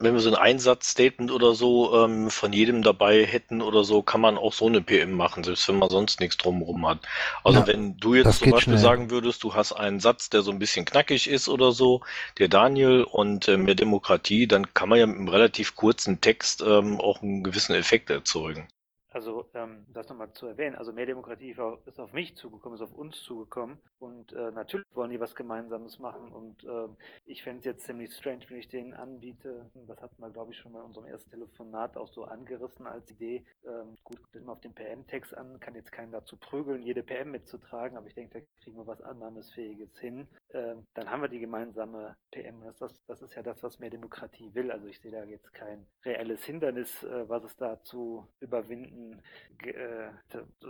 [0.03, 4.21] wenn wir so ein Einsatzstatement oder so ähm, von jedem dabei hätten oder so, kann
[4.21, 7.01] man auch so eine PM machen, selbst wenn man sonst nichts drumherum hat.
[7.45, 8.79] Also Ja, wenn du jetzt zum Beispiel schnell.
[8.79, 12.03] sagen würdest, du hast einen Satz, der so ein bisschen knackig ist oder so,
[12.39, 16.63] der Daniel und äh, mehr Demokratie, dann kann man ja mit einem relativ kurzen Text
[16.63, 18.69] ähm, auch einen gewissen Effekt erzeugen.
[19.13, 22.95] Also, ähm, das nochmal zu erwähnen, also mehr Demokratie ist auf mich zugekommen, ist auf
[22.95, 26.97] uns zugekommen und äh, natürlich wollen die was Gemeinsames machen und ähm,
[27.27, 30.59] ich fände es jetzt ziemlich strange, wenn ich denen anbiete, das hatten wir glaube ich
[30.59, 34.61] schon mal in unserem ersten Telefonat auch so angerissen als Idee, ähm, gut, immer auf
[34.61, 38.47] den PM-Text an, kann jetzt keinen dazu prügeln, jede PM mitzutragen, aber ich denke, da
[38.63, 40.27] kriegen wir was Annahmesfähiges hin.
[40.53, 43.91] Ähm, dann haben wir die gemeinsame PM, das, das, das ist ja das, was mehr
[43.91, 48.29] Demokratie will, also ich sehe da jetzt kein reelles Hindernis, äh, was es da zu
[48.41, 49.23] überwinden
[49.65, 50.11] äh,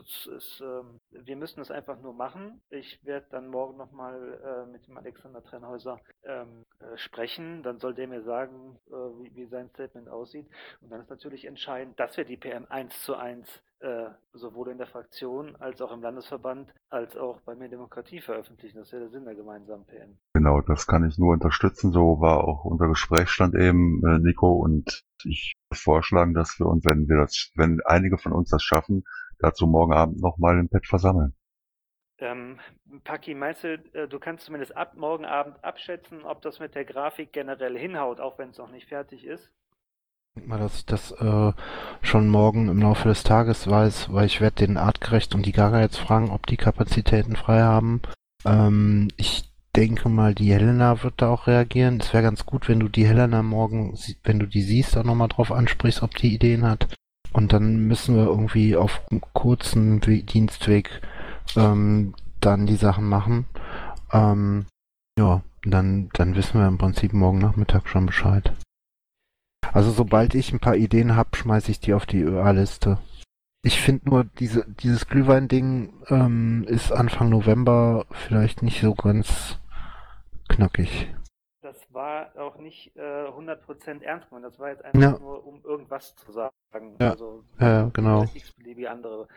[0.03, 2.63] ist, ähm, wir müssen es einfach nur machen.
[2.71, 7.63] Ich werde dann morgen nochmal äh, mit dem Alexander Trennhäuser ähm, äh, sprechen.
[7.63, 10.49] Dann soll der mir sagen, äh, wie, wie sein Statement aussieht.
[10.81, 14.79] Und dann ist natürlich entscheidend, dass wir die PM 1 zu 1 äh, sowohl in
[14.79, 18.79] der Fraktion als auch im Landesverband als auch bei mehr Demokratie veröffentlichen.
[18.79, 20.19] Das ist ja der Sinn der gemeinsamen PM.
[20.35, 21.93] Genau, das kann ich nur unterstützen.
[21.93, 24.53] So war auch unser Gesprächsstand eben, äh, Nico.
[24.53, 28.63] Und ich würde vorschlagen, dass wir uns, wenn wir das, wenn einige von uns das
[28.63, 29.05] schaffen,
[29.39, 31.35] dazu morgen Abend nochmal im Pad versammeln.
[32.19, 32.61] Ähm,
[33.03, 36.85] Paki, meinst du, äh, du kannst zumindest ab morgen Abend abschätzen, ob das mit der
[36.85, 39.51] Grafik generell hinhaut, auch wenn es noch nicht fertig ist?
[40.35, 41.53] Ich denke mal, dass ich das äh,
[42.01, 45.81] schon morgen im Laufe des Tages weiß, weil ich werde den Artgerecht und die Gaga
[45.81, 48.01] jetzt fragen, ob die Kapazitäten frei haben.
[48.47, 51.99] Ähm, ich denke mal, die Helena wird da auch reagieren.
[52.01, 55.29] Es wäre ganz gut, wenn du die Helena morgen, wenn du die siehst, auch nochmal
[55.29, 56.89] drauf ansprichst, ob die Ideen hat.
[57.35, 59.03] Und dann müssen wir irgendwie auf
[59.35, 61.03] kurzen We Dienstweg
[61.57, 63.45] ähm, dann die Sachen machen.
[64.13, 64.65] Ähm,
[65.19, 68.51] ja, dann, dann wissen wir im Prinzip morgen Nachmittag schon Bescheid.
[69.73, 72.99] Also sobald ich ein paar Ideen habe, schmeiße ich die auf die ÖA-Liste.
[73.65, 79.59] Ich finde nur, diese, dieses Glühwein-Ding ähm, ist Anfang November vielleicht nicht so ganz
[80.49, 81.15] knackig.
[81.63, 84.45] Das war auch nicht äh, 100% ernst gemeint.
[84.47, 85.19] Das war jetzt einfach Ja.
[85.19, 86.53] nur, um irgendwas zu sagen.
[87.01, 87.11] Ja.
[87.11, 88.25] Also, Ja, genau.
[88.35, 89.29] x-beliebige andere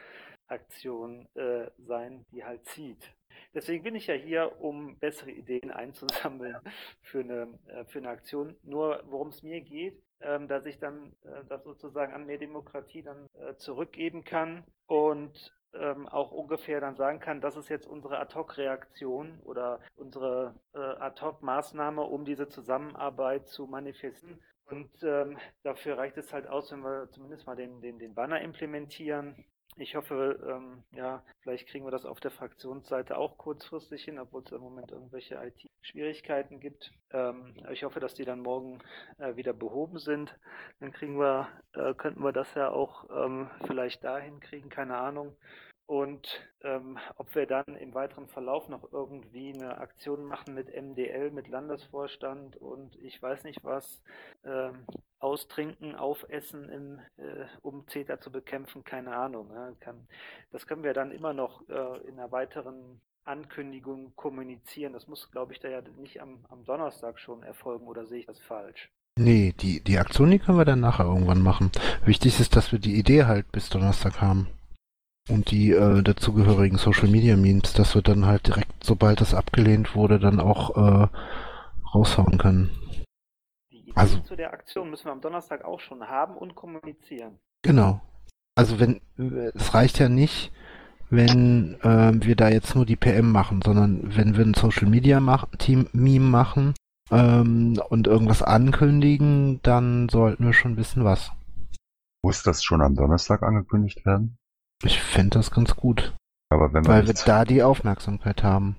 [0.47, 3.13] Aktion äh, sein, die halt zieht.
[3.53, 6.57] Deswegen bin ich ja hier, um bessere Ideen einzusammeln
[7.01, 8.55] für eine, äh, für eine Aktion.
[8.63, 13.03] Nur worum es mir geht, ähm, dass ich dann äh, das sozusagen an mehr Demokratie
[13.03, 18.17] dann äh, zurückgeben kann und ähm, auch ungefähr dann sagen kann, das ist jetzt unsere
[18.19, 24.39] Ad-Hoc-Reaktion oder unsere Ad-Hoc-Maßnahme, um diese Zusammenarbeit zu manifestieren.
[24.67, 28.41] Und ähm, dafür reicht es halt aus, wenn wir zumindest mal den, den, den Banner
[28.41, 29.45] implementieren.
[29.77, 34.41] Ich hoffe, ähm, ja, vielleicht kriegen wir das auf der Fraktionsseite auch kurzfristig hin, obwohl
[34.45, 36.93] es im Moment irgendwelche IT-Schwierigkeiten gibt.
[37.11, 38.79] Ähm, ich hoffe, dass die dann morgen
[39.17, 40.33] äh, wieder behoben sind.
[40.79, 45.35] Dann kriegen wir, äh, könnten wir das ja auch ähm, vielleicht dahin kriegen, keine Ahnung.
[45.87, 51.29] Und ähm, ob wir dann im weiteren Verlauf noch irgendwie eine Aktion machen mit MDL,
[51.29, 54.01] mit Landesvorstand und ich weiß nicht was,
[54.43, 54.85] ähm,
[55.19, 59.51] austrinken, aufessen, im, äh, um CETA zu bekämpfen, keine Ahnung.
[59.53, 60.07] Ja, kann,
[60.51, 64.93] das können wir dann immer noch äh, in einer weiteren Ankündigung kommunizieren.
[64.93, 68.25] Das muss, glaube ich, da ja nicht am, am Donnerstag schon erfolgen oder sehe ich
[68.25, 68.91] das falsch?
[69.17, 71.71] Nee, die, die Aktion, die können wir dann nachher irgendwann machen.
[72.05, 74.49] Wichtig ist, dass wir die Idee halt bis Donnerstag haben.
[75.29, 79.95] Und die äh, dazugehörigen Social Media Memes, dass wir dann halt direkt, sobald das abgelehnt
[79.95, 81.07] wurde, dann auch äh,
[81.93, 82.69] raushauen können.
[83.71, 87.39] Die Idee Also- zu der Aktion müssen wir am Donnerstag auch schon haben und kommunizieren.
[87.63, 88.01] Genau.
[88.55, 90.51] Also wenn äh, es reicht ja nicht,
[91.09, 95.19] wenn ähm, wir da jetzt nur die PM machen, sondern wenn wir ein Social Media
[95.19, 96.73] mach Team Meme machen
[97.11, 101.31] ähm, und irgendwas ankündigen, dann sollten wir schon wissen was.
[102.23, 104.37] Muss das schon am Donnerstag angekündigt werden?
[104.85, 106.13] Ich fände das ganz gut.
[106.49, 108.77] Aber wenn Weil wir da die Aufmerksamkeit haben.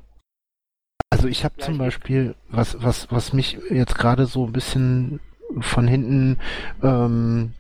[1.10, 5.20] Also ich habe zum Beispiel, was, was, was mich jetzt gerade so ein bisschen
[5.60, 6.38] von hinten
[6.82, 7.54] ähm,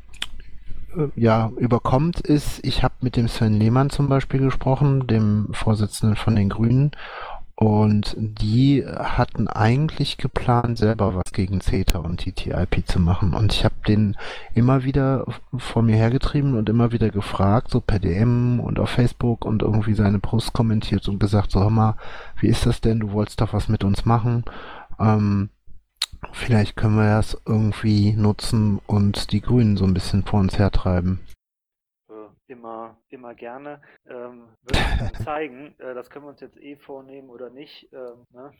[0.96, 6.16] äh, ja, überkommt, ist, ich habe mit dem Sven Lehmann zum Beispiel gesprochen, dem Vorsitzenden
[6.16, 6.92] von den Grünen,
[7.58, 13.32] und die hatten eigentlich geplant, selber was gegen CETA und TTIP zu machen.
[13.32, 14.14] Und ich habe den
[14.54, 15.24] immer wieder
[15.56, 19.94] vor mir hergetrieben und immer wieder gefragt, so per DM und auf Facebook und irgendwie
[19.94, 21.96] seine Posts kommentiert und gesagt, so hör mal,
[22.38, 23.00] wie ist das denn?
[23.00, 24.44] Du wolltest doch was mit uns machen.
[25.00, 25.48] Ähm,
[26.32, 31.20] vielleicht können wir das irgendwie nutzen und die Grünen so ein bisschen vor uns hertreiben.
[32.48, 33.80] Immer, immer gerne.
[34.08, 34.48] Ähm,
[35.24, 37.92] zeigen, äh, das können wir uns jetzt eh vornehmen oder nicht.
[37.92, 38.52] Ähm, ne?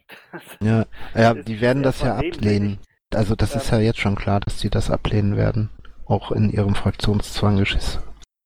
[0.61, 2.81] Ja, ja, ist die werden das ja ablehnen.
[3.15, 5.71] Also das ist Ähm, ja jetzt schon klar, dass die das ablehnen werden.
[6.07, 8.01] Auch in ihrem Fraktionszwanggeschiss.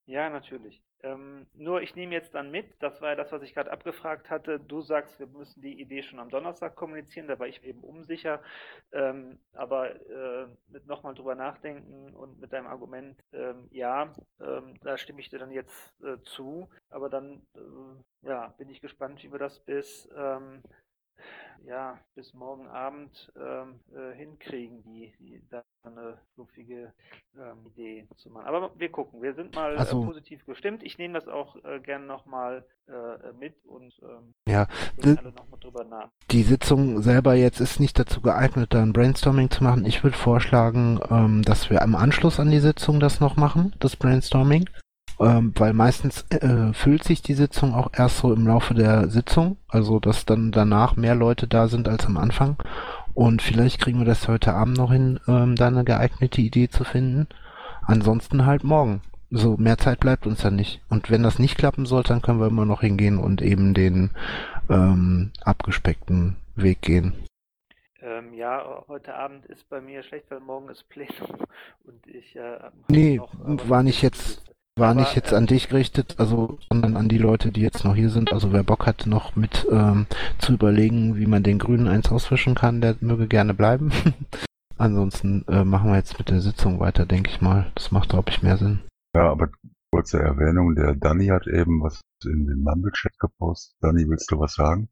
[0.07, 0.83] Ja, natürlich.
[1.03, 4.31] Ähm, nur ich nehme jetzt dann mit, das war ja das, was ich gerade abgefragt
[4.31, 4.61] hatte.
[4.61, 8.43] Du sagst, wir müssen die Idee schon am Donnerstag kommunizieren, da war ich eben unsicher.
[8.93, 14.97] Ähm, aber äh, mit nochmal drüber nachdenken und mit deinem Argument, ähm, ja, ähm, da
[14.97, 16.69] stimme ich dir dann jetzt äh, zu.
[16.91, 20.63] Aber dann äh, ja, bin ich gespannt, wie wir das bis ähm,
[21.67, 26.93] ja, bis morgen Abend ähm, äh, hinkriegen, die, die da eine fluffige
[27.37, 28.47] ähm, Idee zu machen.
[28.47, 30.83] Aber wir gucken, wir sind mal Also- äh, positiv gestimmt.
[30.83, 34.67] Ich nehme das auch äh, gern nochmal äh, mit und ähm, Ja,
[35.03, 36.11] alle nochmal drüber nach.
[36.31, 39.85] Die Sitzung selber jetzt ist nicht dazu geeignet, da ein Brainstorming zu machen.
[39.87, 43.97] Ich würde vorschlagen, ähm, dass wir im Anschluss an die Sitzung das noch machen, das
[43.97, 44.69] Brainstorming.
[45.21, 49.59] Ähm, weil meistens äh, füllt sich die Sitzung auch erst so im Laufe der Sitzung,
[49.69, 52.57] also dass dann danach mehr Leute da sind als am Anfang.
[53.13, 56.85] Und vielleicht kriegen wir das heute Abend noch hin, ähm, da eine geeignete Idee zu
[56.85, 57.27] finden.
[57.83, 59.03] Ansonsten halt morgen.
[59.31, 60.81] So, mehr Zeit bleibt uns dann nicht.
[60.89, 64.11] Und wenn das nicht klappen sollte, dann können wir immer noch hingehen und eben den
[64.71, 67.13] ähm, abgespeckten Weg gehen.
[68.01, 71.45] Ähm, ja, heute Abend ist bei mir schlecht, weil morgen ist Plenum
[71.85, 72.59] und ich äh,
[72.89, 74.50] Nee, noch, war nicht jetzt-.
[74.81, 77.95] War Aber, nicht jetzt an dich gerichtet, also, sondern an die Leute, die jetzt noch
[77.95, 78.33] hier sind.
[78.33, 80.07] Also wer Bock hat, noch mit ähm,
[80.39, 83.93] zu überlegen, wie man den Grünen eins auswischen kann, der möge gerne bleiben.
[84.79, 87.71] Ansonsten äh, machen wir jetzt mit der Sitzung weiter, denke ich mal.
[87.75, 88.81] Das macht, glaube ich, mehr Sinn.
[89.15, 89.51] Ja, aber
[89.93, 93.77] kurze Erwähnung, der Danny hat eben was in den Mumble-Chat gepostet.
[93.83, 94.89] Danny, willst du was sagen?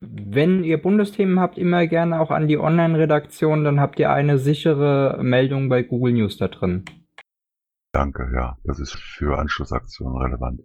[0.00, 5.20] Wenn ihr Bundesthemen habt, immer gerne auch an die Online-Redaktion, dann habt ihr eine sichere
[5.22, 6.84] Meldung bei Google News da drin.
[7.92, 10.62] Danke, ja, das ist für Anschlussaktionen relevant.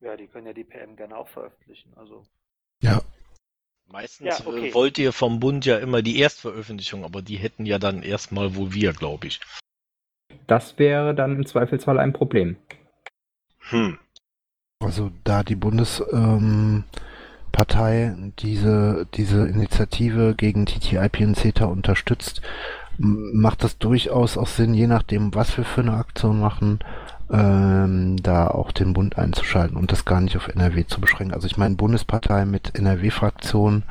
[0.00, 1.94] Ja, die können ja die PM gerne auch veröffentlichen.
[1.96, 2.24] Also
[2.80, 3.00] Ja,
[3.86, 4.70] Meistens Ja, okay.
[4.70, 8.56] äh, wollt ihr vom Bund ja immer die Erstveröffentlichung, aber die hätten ja dann erstmal
[8.56, 9.40] wohl wir, glaube ich.
[10.46, 12.56] Das wäre dann im Zweifelsfall ein Problem.
[13.70, 13.98] Hm.
[14.80, 16.84] Also da die Bundespartei
[18.04, 22.42] ähm, diese, diese Initiative gegen TTIP und CETA unterstützt,
[22.98, 26.80] macht das durchaus auch Sinn, je nachdem, was wir für eine Aktion machen,
[27.30, 31.34] ähm, da auch den Bund einzuschalten und das gar nicht auf NRW zu beschränken.
[31.34, 33.84] Also ich meine, Bundespartei mit NRW-Fraktion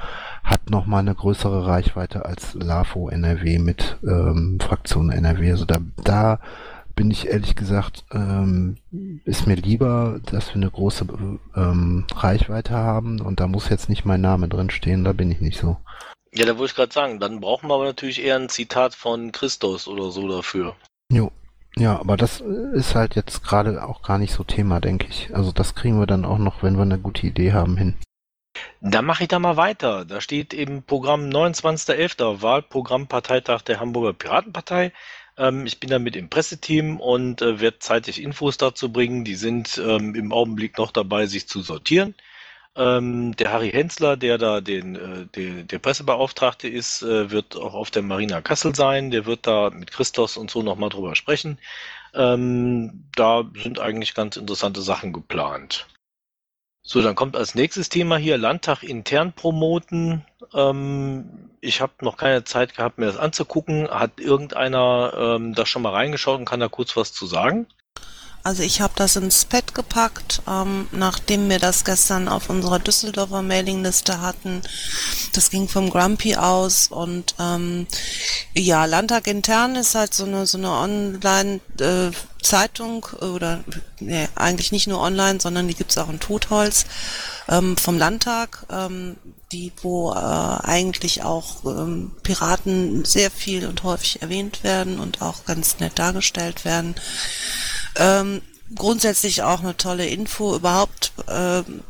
[0.44, 5.52] hat nochmal eine größere Reichweite als LAFO NRW mit ähm, Fraktion NRW.
[5.52, 6.40] Also da, da
[6.96, 8.78] bin ich ehrlich gesagt, ähm,
[9.26, 11.08] ist mir lieber, dass wir eine große
[11.56, 15.42] ähm, Reichweite haben und da muss jetzt nicht mein Name drin stehen, da bin ich
[15.42, 15.78] nicht so.
[16.36, 19.32] Ja, da wollte ich gerade sagen, dann brauchen wir aber natürlich eher ein Zitat von
[19.32, 20.76] Christus oder so dafür.
[21.12, 21.32] Jo.
[21.76, 25.36] Ja, aber das ist halt jetzt gerade auch gar nicht so Thema, denke ich.
[25.36, 27.98] Also das kriegen wir dann auch noch, wenn wir eine gute Idee haben, hin.
[28.82, 30.06] Dann mache ich da mal weiter.
[30.06, 32.42] Da steht im Programm 29.11.
[32.42, 34.92] Wahlprogramm Parteitag der Hamburger Piratenpartei.
[35.38, 39.24] Ähm, ich bin da mit im Presseteam und äh, werde zeitig Infos dazu bringen.
[39.24, 42.14] Die sind ähm, im Augenblick noch dabei, sich zu sortieren.
[42.76, 47.76] Ähm, der Harry Hensler, der da den, äh, der, der Pressebeauftragte ist, äh, wird auch
[47.76, 49.12] auf der Marina Kassel sein.
[49.12, 51.60] Der wird da mit Christos und so nochmal drüber sprechen.
[52.16, 55.88] Ähm, da sind eigentlich ganz interessante Sachen geplant.
[56.86, 60.26] So, dann kommt als nächstes Thema hier Landtag intern promoten.
[60.54, 63.88] Ähm, ich habe noch keine Zeit gehabt, mir das anzugucken.
[63.90, 67.68] Hat irgendeiner ähm, da schon mal reingeschaut und kann da kurz was zu sagen?
[68.46, 73.42] Also ich habe das ins Pad gepackt, ähm, nachdem wir das gestern auf unserer Düsseldorfer
[73.42, 74.62] Mailingliste hatten.
[75.32, 77.88] Das ging vom Grumpy aus und ähm,
[78.54, 83.64] ja, Landtag intern ist halt so eine so eine Online-Zeitung oder
[84.02, 86.86] nee, eigentlich nicht nur online, sondern die gibt's auch in Totholz
[87.48, 88.66] ähm, vom Landtag.
[88.70, 89.16] Ähm,
[89.54, 95.46] die, wo äh, eigentlich auch ähm, Piraten sehr viel und häufig erwähnt werden und auch
[95.46, 96.96] ganz nett dargestellt werden.
[97.96, 98.42] Ähm,
[98.76, 101.84] grundsätzlich auch eine tolle Info überhaupt ähm,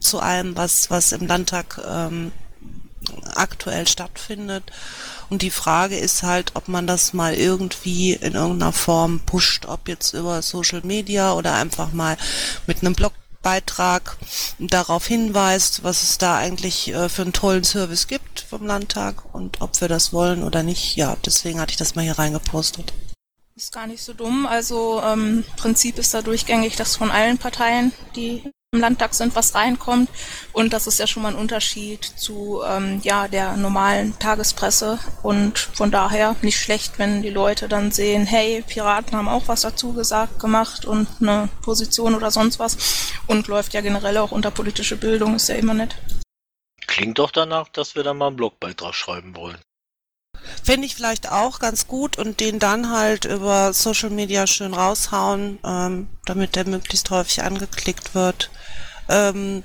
[0.00, 2.32] zu allem, was, was im Landtag ähm,
[3.34, 4.64] aktuell stattfindet.
[5.30, 9.88] Und die Frage ist halt, ob man das mal irgendwie in irgendeiner Form pusht, ob
[9.88, 12.16] jetzt über Social Media oder einfach mal
[12.66, 14.16] mit einem Blogbeitrag
[14.58, 19.60] darauf hinweist, was es da eigentlich äh, für einen tollen Service gibt vom Landtag und
[19.60, 20.96] ob wir das wollen oder nicht.
[20.96, 22.92] Ja, deswegen hatte ich das mal hier reingepostet.
[23.58, 24.46] Ist gar nicht so dumm.
[24.46, 29.56] Also ähm, Prinzip ist da durchgängig, dass von allen Parteien, die im Landtag sind, was
[29.56, 30.08] reinkommt.
[30.52, 35.00] Und das ist ja schon mal ein Unterschied zu ähm, ja der normalen Tagespresse.
[35.24, 39.62] Und von daher nicht schlecht, wenn die Leute dann sehen, hey, Piraten haben auch was
[39.62, 43.10] dazu gesagt, gemacht und eine Position oder sonst was.
[43.26, 45.96] Und läuft ja generell auch unter politische Bildung, ist ja immer nett.
[46.86, 49.58] Klingt doch danach, dass wir da mal einen Blogbeitrag schreiben wollen.
[50.62, 55.58] Fände ich vielleicht auch ganz gut und den dann halt über Social Media schön raushauen,
[55.64, 58.50] ähm, damit der möglichst häufig angeklickt wird.
[59.08, 59.62] Ähm,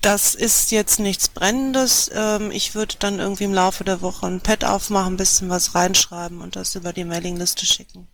[0.00, 2.10] das ist jetzt nichts Brennendes.
[2.14, 5.74] Ähm, ich würde dann irgendwie im Laufe der Woche ein Pad aufmachen, ein bisschen was
[5.74, 8.08] reinschreiben und das über die Mailingliste schicken.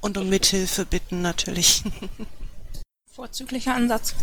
[0.00, 1.82] Und um Mithilfe bitten natürlich.
[3.12, 4.14] Vorzüglicher Ansatz.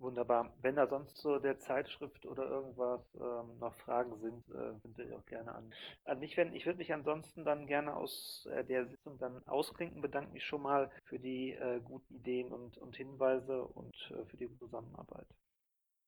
[0.00, 0.52] Wunderbar.
[0.62, 5.26] Wenn da sonst zu der Zeitschrift oder irgendwas ähm, noch Fragen sind, äh, bitte auch
[5.26, 5.72] gerne an,
[6.04, 6.54] an mich wenden.
[6.54, 10.62] Ich würde mich ansonsten dann gerne aus äh, der Sitzung dann ausklinken, bedanke mich schon
[10.62, 15.26] mal für die äh, guten Ideen und, und Hinweise und äh, für die Zusammenarbeit.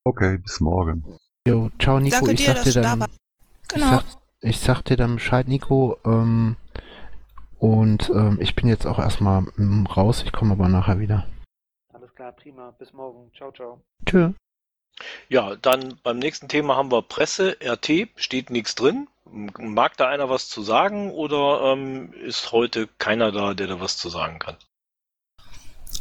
[0.05, 1.05] Okay, bis morgen.
[1.49, 3.17] Jo, ciao Nico, Danke ich dir, sag dir du da dann, warst.
[3.75, 3.91] ich Genau.
[3.91, 4.05] sag,
[4.41, 6.57] ich sag dir dann Bescheid, Nico, ähm,
[7.59, 11.27] und ähm, ich bin jetzt auch erstmal mm, raus, ich komme aber nachher wieder.
[12.33, 12.73] Prima.
[12.79, 13.31] Bis morgen.
[13.35, 13.81] Ciao, ciao.
[14.07, 14.33] Tschö.
[15.29, 19.09] Ja, dann beim nächsten Thema haben wir Presse, RT, steht nichts drin.
[19.25, 23.97] Mag da einer was zu sagen oder ähm, ist heute keiner da, der da was
[23.97, 24.57] zu sagen kann?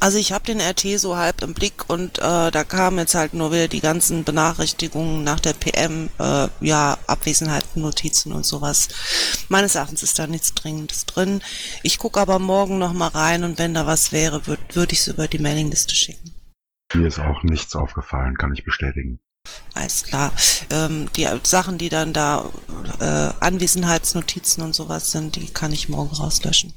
[0.02, 3.34] Also ich habe den RT so halb im Blick und äh, da kamen jetzt halt
[3.34, 8.88] nur wieder die ganzen Benachrichtigungen nach der PM, äh, ja, Abwesenheiten, Notizen und sowas.
[9.50, 11.42] Meines Erachtens ist da nichts Dringendes drin.
[11.84, 15.00] Ich gucke aber morgen noch mal rein und wenn da was wäre, würde würd ich
[15.00, 16.34] es über die Mailingliste schicken.
[16.94, 19.20] Mir ist auch nichts aufgefallen, kann ich bestätigen.
[19.74, 20.32] Alles klar.
[20.70, 22.50] Ähm, die Sachen, die dann da
[23.00, 26.74] äh, Anwesenheitsnotizen und sowas sind, die kann ich morgen rauslöschen.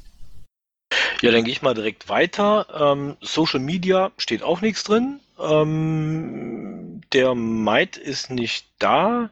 [1.20, 2.66] Ja, dann gehe ich mal direkt weiter.
[2.92, 5.20] Ähm, Social Media steht auch nichts drin.
[5.38, 9.30] Ähm, der Might ist nicht da.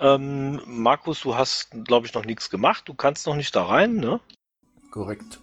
[0.00, 2.88] Ähm, Markus, du hast, glaube ich, noch nichts gemacht.
[2.88, 4.20] Du kannst noch nicht da rein, ne?
[4.90, 5.38] Korrekt.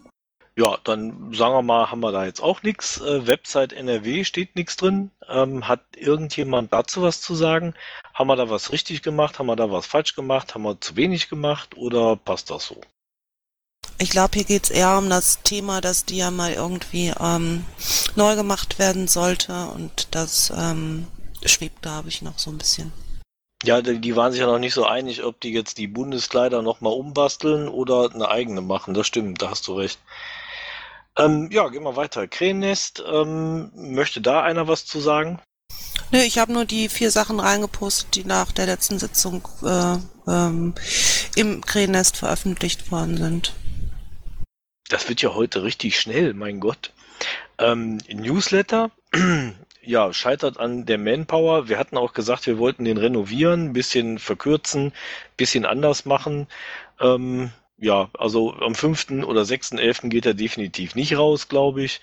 [0.59, 2.99] Ja, dann sagen wir mal, haben wir da jetzt auch nichts.
[2.99, 5.09] Äh, Website NRW steht nichts drin.
[5.29, 7.75] Ähm, hat irgendjemand dazu was zu sagen?
[8.13, 9.39] Haben wir da was richtig gemacht?
[9.39, 10.53] Haben wir da was falsch gemacht?
[10.53, 11.77] Haben wir zu wenig gemacht?
[11.77, 12.81] Oder passt das so?
[14.01, 17.65] Ich glaube, hier geht's eher um das Thema, dass die ja mal irgendwie ähm,
[18.15, 21.07] neu gemacht werden sollte und das ähm,
[21.43, 22.93] schwebt, glaube ich, noch so ein bisschen.
[23.63, 26.61] Ja, die die waren sich ja noch nicht so einig, ob die jetzt die Bundeskleider
[26.61, 28.93] nochmal umbasteln oder eine eigene machen.
[28.93, 29.99] Das stimmt, da hast du recht.
[31.17, 32.25] Ähm, ja, gehen wir weiter.
[32.25, 35.41] Krähennest, ähm, möchte da einer was zu sagen?
[36.11, 40.73] Nö, ich habe nur die vier Sachen reingepostet, die nach der letzten Sitzung äh, ähm,
[41.35, 43.53] im Krähennest veröffentlicht worden sind.
[44.89, 46.91] Das wird ja heute richtig schnell, mein Gott.
[47.59, 48.89] Ähm, Newsletter,
[49.83, 51.69] ja, scheitert an der Manpower.
[51.69, 54.93] Wir hatten auch gesagt, wir wollten den renovieren, ein bisschen verkürzen, ein
[55.37, 56.47] bisschen anders machen.
[56.99, 59.23] Ähm, ja, also am 5.
[59.25, 60.09] oder 6.11.
[60.09, 62.01] geht er definitiv nicht raus, glaube ich.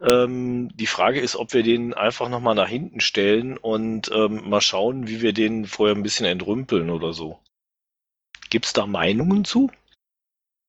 [0.00, 4.60] Ähm, die Frage ist, ob wir den einfach nochmal nach hinten stellen und ähm, mal
[4.60, 7.38] schauen, wie wir den vorher ein bisschen entrümpeln oder so.
[8.50, 9.70] Gibt's da Meinungen zu?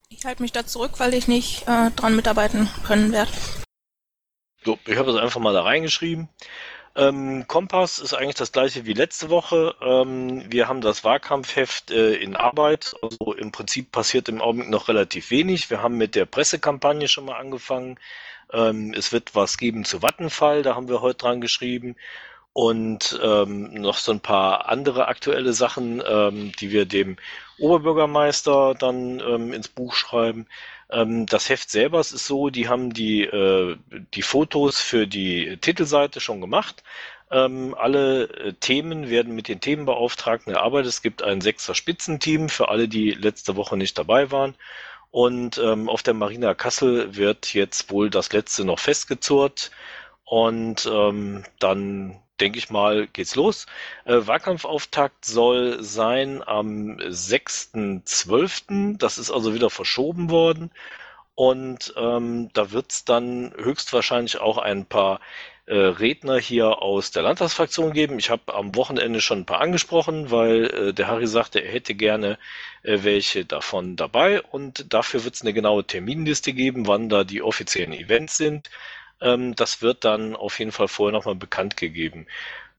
[0.09, 3.31] Ich halte mich da zurück, weil ich nicht äh, dran mitarbeiten können werde.
[4.63, 6.29] So, ich habe das einfach mal da reingeschrieben.
[6.95, 9.75] Ähm, Kompass ist eigentlich das gleiche wie letzte Woche.
[9.81, 12.95] Ähm, wir haben das Wahlkampfheft äh, in Arbeit.
[13.01, 15.69] Also im Prinzip passiert im Augenblick noch relativ wenig.
[15.69, 17.99] Wir haben mit der Pressekampagne schon mal angefangen.
[18.53, 21.95] Ähm, es wird was geben zu Vattenfall, da haben wir heute dran geschrieben.
[22.53, 27.17] Und ähm, noch so ein paar andere aktuelle Sachen, ähm, die wir dem
[27.59, 30.47] Oberbürgermeister dann ähm, ins Buch schreiben.
[30.89, 33.77] Ähm, das Heft selber ist so, die haben die, äh,
[34.13, 36.83] die Fotos für die Titelseite schon gemacht.
[37.31, 40.89] Ähm, alle äh, Themen werden mit den Themenbeauftragten erarbeitet.
[40.89, 44.55] Es gibt ein sechster Spitzenteam für alle, die letzte Woche nicht dabei waren.
[45.11, 49.71] Und ähm, auf der Marina Kassel wird jetzt wohl das letzte noch festgezurrt.
[50.25, 53.65] Und ähm, dann denke ich mal, geht's los.
[54.05, 58.97] Äh, Wahlkampfauftakt soll sein am 6.12.
[58.97, 60.71] Das ist also wieder verschoben worden.
[61.36, 65.19] Und ähm, da wird's dann höchstwahrscheinlich auch ein paar
[65.65, 68.19] äh, Redner hier aus der Landtagsfraktion geben.
[68.19, 71.95] Ich habe am Wochenende schon ein paar angesprochen, weil äh, der Harry sagte, er hätte
[71.95, 72.38] gerne
[72.83, 74.41] äh, welche davon dabei.
[74.41, 78.69] Und dafür wird's eine genaue Terminliste geben, wann da die offiziellen Events sind.
[79.22, 82.28] Ähm, das wird dann auf jeden Fall vorher nochmal bekannt gegeben.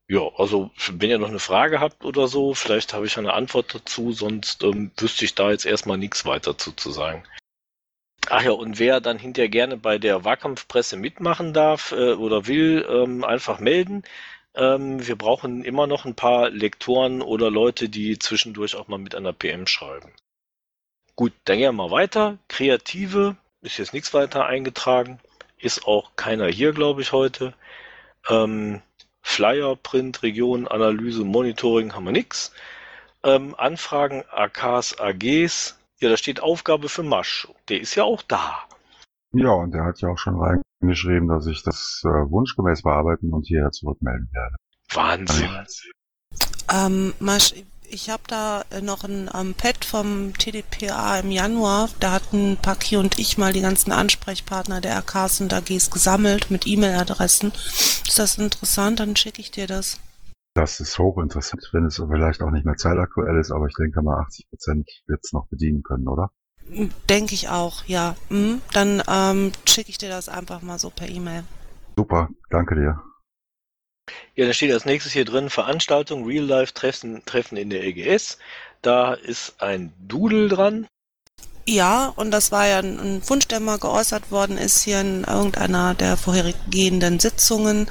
[0.08, 3.74] Ja, also wenn ihr noch eine Frage habt oder so, vielleicht habe ich eine Antwort
[3.74, 7.24] dazu, sonst ähm, wüsste ich da jetzt erstmal nichts weiter zu, zu sagen.
[8.28, 12.86] Ach ja, und wer dann hinterher gerne bei der Wahlkampfpresse mitmachen darf äh, oder will,
[12.88, 14.04] ähm, einfach melden.
[14.54, 19.14] Ähm, wir brauchen immer noch ein paar Lektoren oder Leute, die zwischendurch auch mal mit
[19.14, 20.12] einer PM schreiben.
[21.14, 22.38] Gut, dann gehen wir mal weiter.
[22.48, 25.20] Kreative ist jetzt nichts weiter eingetragen.
[25.66, 27.52] Ist auch keiner hier, glaube ich, heute.
[28.28, 28.82] Ähm,
[29.20, 32.52] Flyer, Print, Region, Analyse, Monitoring haben wir nichts.
[33.24, 35.76] Ähm, Anfragen, AKs, AGs.
[35.98, 37.48] Ja, da steht Aufgabe für Masch.
[37.68, 38.60] Der ist ja auch da.
[39.32, 43.48] Ja, und der hat ja auch schon reingeschrieben, dass ich das äh, wunschgemäß bearbeiten und
[43.48, 44.54] hierher zurückmelden werde.
[44.92, 45.50] Wahnsinn.
[46.72, 47.54] Ähm, Masch,
[47.90, 51.88] ich habe da äh, noch ein ähm, Pad vom TDPA im Januar.
[52.00, 56.66] Da hatten Paki und ich mal die ganzen Ansprechpartner der RKs und AGs gesammelt mit
[56.66, 57.52] E-Mail-Adressen.
[57.52, 59.00] Ist das interessant?
[59.00, 60.00] Dann schicke ich dir das.
[60.54, 64.20] Das ist hochinteressant, wenn es vielleicht auch nicht mehr zeitaktuell ist, aber ich denke mal
[64.20, 66.30] 80 Prozent wird es noch bedienen können, oder?
[67.08, 68.16] Denke ich auch, ja.
[68.30, 68.62] Mhm.
[68.72, 71.44] Dann ähm, schicke ich dir das einfach mal so per E-Mail.
[71.96, 73.02] Super, danke dir.
[74.34, 78.38] Ja, dann steht als nächstes hier drin Veranstaltung, Real-Life-Treffen Treffen in der EGS.
[78.82, 80.86] Da ist ein Doodle dran.
[81.68, 85.94] Ja, und das war ja ein Wunsch, der mal geäußert worden ist hier in irgendeiner
[85.94, 87.90] der vorhergehenden Sitzungen.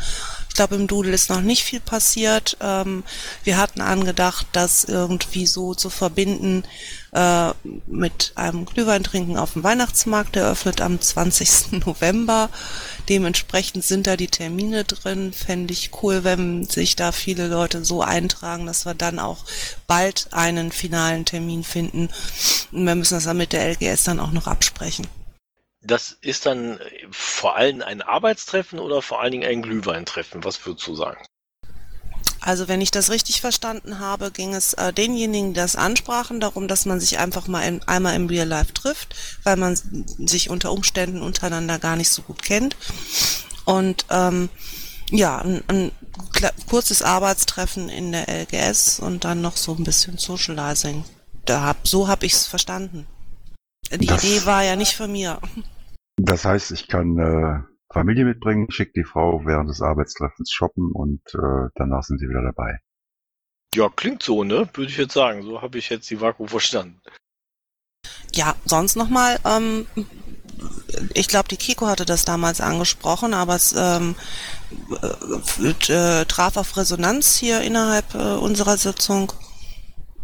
[0.56, 2.58] Glaube, im Doodle ist noch nicht viel passiert.
[2.62, 3.04] Ähm,
[3.44, 6.64] wir hatten angedacht, das irgendwie so zu verbinden
[7.14, 7.52] äh,
[7.86, 10.36] mit einem Glühwein trinken auf dem Weihnachtsmarkt.
[10.36, 11.72] Der öffnet am 20.
[11.86, 12.50] November.
[13.08, 15.34] Dementsprechend sind da die Termine drin.
[15.34, 19.46] Fände ich cool, wenn sich da viele Leute so eintragen, dass wir dann auch
[19.88, 22.10] bald einen finalen Termin finden.
[22.72, 25.08] Und wir müssen das dann mit der LGS dann auch noch absprechen.
[25.86, 26.80] Das ist dann
[27.12, 30.44] vor allem ein Arbeitstreffen oder vor allen Dingen ein Glühweintreffen?
[30.44, 31.24] Was würdest du sagen?
[32.46, 36.68] Also wenn ich das richtig verstanden habe, ging es äh, denjenigen, die das ansprachen, darum,
[36.68, 40.72] dass man sich einfach mal in, einmal im Real Life trifft, weil man sich unter
[40.72, 42.76] Umständen untereinander gar nicht so gut kennt.
[43.66, 44.50] Und ähm,
[45.10, 45.92] ja, ein, ein
[46.70, 51.04] kurzes Arbeitstreffen in der LGS und dann noch so ein bisschen Socializing.
[51.46, 53.08] Da hab, so habe ich es verstanden.
[53.92, 55.40] Die das, Idee war ja nicht von mir.
[56.18, 57.62] Das heißt, ich kann äh,
[57.92, 62.42] Familie mitbringen, schicke die Frau während des Arbeitstreffens shoppen und äh, danach sind sie wieder
[62.42, 62.80] dabei.
[63.74, 64.70] Ja, klingt so, ne?
[64.74, 65.44] Würde ich jetzt sagen.
[65.44, 67.02] So habe ich jetzt die Vaku verstanden.
[68.34, 69.88] Ja, sonst nochmal, ähm,
[71.14, 74.16] ich glaube, die Kiko hatte das damals angesprochen, aber es ähm,
[75.02, 79.32] äh, äh, traf auf Resonanz hier innerhalb äh, unserer Sitzung.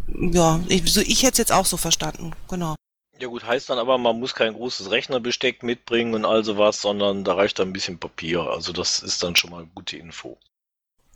[0.07, 2.75] Ja, ich, so, ich hätte es jetzt auch so verstanden, genau.
[3.21, 7.23] Ja gut, heißt dann aber, man muss kein großes Rechnerbesteck mitbringen und all sowas, sondern
[7.23, 8.41] da reicht dann ein bisschen Papier.
[8.41, 10.39] Also das ist dann schon mal gute Info.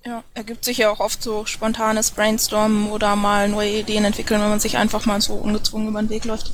[0.05, 4.49] Ja, ergibt sich ja auch oft so spontanes Brainstormen oder mal neue Ideen entwickeln, wenn
[4.49, 6.51] man sich einfach mal so ungezwungen über den Weg läuft.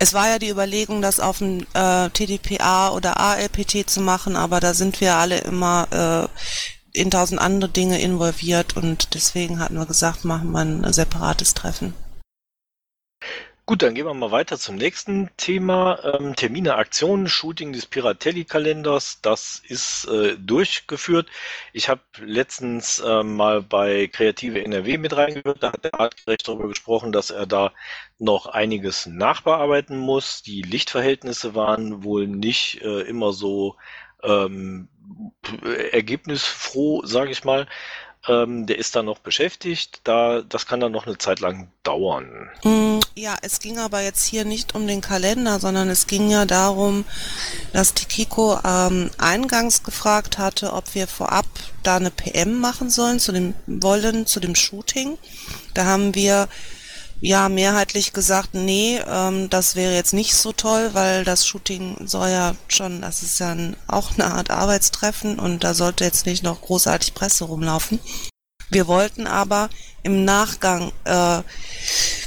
[0.00, 4.58] Es war ja die Überlegung, das auf dem äh, TDPA oder ALPT zu machen, aber
[4.58, 6.28] da sind wir alle immer
[6.92, 11.54] äh, in tausend andere Dinge involviert und deswegen hatten wir gesagt, machen wir ein separates
[11.54, 11.94] Treffen.
[13.66, 15.98] Gut, dann gehen wir mal weiter zum nächsten Thema.
[16.04, 19.20] Ähm, Termine, Aktionen, Shooting des Piratelli-Kalenders.
[19.22, 21.30] Das ist äh, durchgeführt.
[21.72, 25.62] Ich habe letztens äh, mal bei Kreative NRW mit reingehört.
[25.62, 27.72] Da hat der Artgerecht darüber gesprochen, dass er da
[28.18, 30.42] noch einiges nachbearbeiten muss.
[30.42, 33.76] Die Lichtverhältnisse waren wohl nicht äh, immer so
[34.22, 34.88] ähm,
[35.92, 37.66] ergebnisfroh, sage ich mal.
[38.26, 40.00] Ähm, der ist da noch beschäftigt.
[40.04, 42.48] Da, das kann dann noch eine Zeit lang dauern.
[42.62, 46.46] Mm, ja, es ging aber jetzt hier nicht um den Kalender, sondern es ging ja
[46.46, 47.04] darum,
[47.72, 51.46] dass die Kiko ähm, eingangs gefragt hatte, ob wir vorab
[51.82, 55.18] da eine PM machen sollen zu dem wollen zu dem Shooting.
[55.74, 56.48] Da haben wir
[57.20, 62.28] ja mehrheitlich gesagt, nee, ähm, das wäre jetzt nicht so toll, weil das Shooting soll
[62.28, 63.56] ja schon, das ist ja
[63.86, 67.98] auch eine Art Arbeitstreffen und da sollte jetzt nicht noch großartig Presse rumlaufen.
[68.70, 69.70] Wir wollten aber
[70.02, 71.42] im Nachgang äh,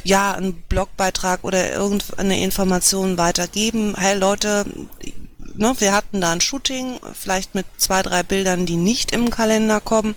[0.03, 3.95] ja einen Blogbeitrag oder irgendeine Information weitergeben.
[3.97, 4.65] Hey Leute,
[5.55, 9.81] ne, wir hatten da ein Shooting, vielleicht mit zwei, drei Bildern, die nicht im Kalender
[9.81, 10.15] kommen,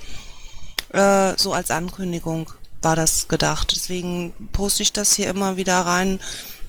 [0.93, 2.51] äh, so als Ankündigung
[2.83, 3.73] war das gedacht.
[3.75, 6.21] Deswegen poste ich das hier immer wieder rein,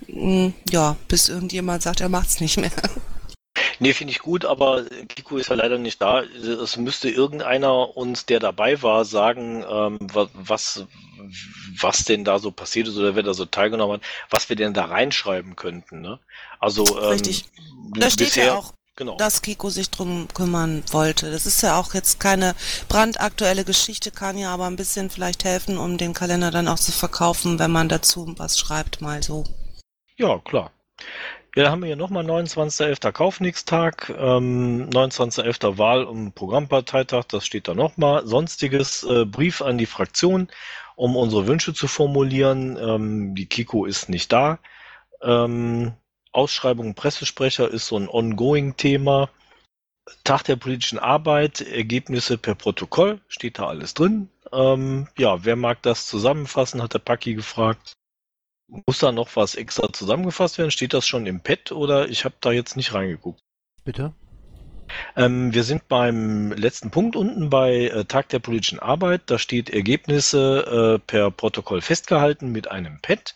[0.08, 2.72] hm, ja, bis irgendjemand sagt, er macht's nicht mehr.
[3.80, 6.22] Nee, finde ich gut, aber Kiko ist ja leider nicht da.
[6.22, 9.98] Es müsste irgendeiner uns, der dabei war, sagen, ähm,
[10.34, 10.86] was,
[11.80, 14.74] was denn da so passiert ist oder wer da so teilgenommen hat, was wir denn
[14.74, 16.02] da reinschreiben könnten.
[16.02, 16.20] Ne?
[16.60, 17.46] Also ähm, Richtig.
[17.96, 19.18] Da steht ja auch genau.
[19.18, 21.32] dass Kiko sich drum kümmern wollte.
[21.32, 22.56] Das ist ja auch jetzt keine
[22.88, 26.92] brandaktuelle Geschichte, kann ja aber ein bisschen vielleicht helfen, um den Kalender dann auch zu
[26.92, 29.44] verkaufen, wenn man dazu was schreibt, mal so.
[30.18, 30.72] Ja, klar.
[31.56, 33.12] Ja, da haben wir hier nochmal 29.11.
[33.12, 35.78] Kaufnickstag, ähm, 29.11.
[35.78, 38.26] Wahl- und Programmparteitag, das steht da nochmal.
[38.26, 40.48] Sonstiges äh, Brief an die Fraktion,
[40.96, 42.78] um unsere Wünsche zu formulieren.
[42.78, 44.60] Ähm, die Kiko ist nicht da.
[45.22, 45.94] Ähm,
[46.32, 49.30] Ausschreibung Pressesprecher ist so ein ongoing-Thema.
[50.24, 54.30] Tag der politischen Arbeit, Ergebnisse per Protokoll, steht da alles drin.
[54.52, 57.94] Ähm, ja, wer mag das zusammenfassen, hat der Paki gefragt.
[58.68, 60.72] Muss da noch was extra zusammengefasst werden?
[60.72, 63.42] Steht das schon im Pad oder ich habe da jetzt nicht reingeguckt?
[63.84, 64.14] Bitte?
[65.16, 69.24] Ähm, wir sind beim letzten Punkt unten bei äh, Tag der politischen Arbeit.
[69.28, 73.36] Da steht Ergebnisse äh, per Protokoll festgehalten mit einem Pad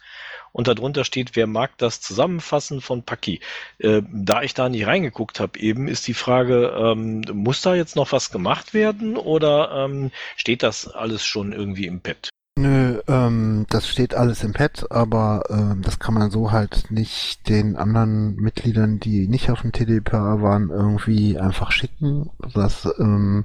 [0.56, 3.42] und darunter steht, wer mag das Zusammenfassen von Paki.
[3.78, 7.98] Äh, da ich da nicht reingeguckt habe eben, ist die Frage, ähm, muss da jetzt
[7.98, 12.30] noch was gemacht werden oder ähm, steht das alles schon irgendwie im Pad?
[12.58, 17.50] Nö, ähm, das steht alles im Pad, aber ähm, das kann man so halt nicht
[17.50, 22.30] den anderen Mitgliedern, die nicht auf dem TDPA waren, irgendwie einfach schicken.
[22.54, 23.44] Das ähm,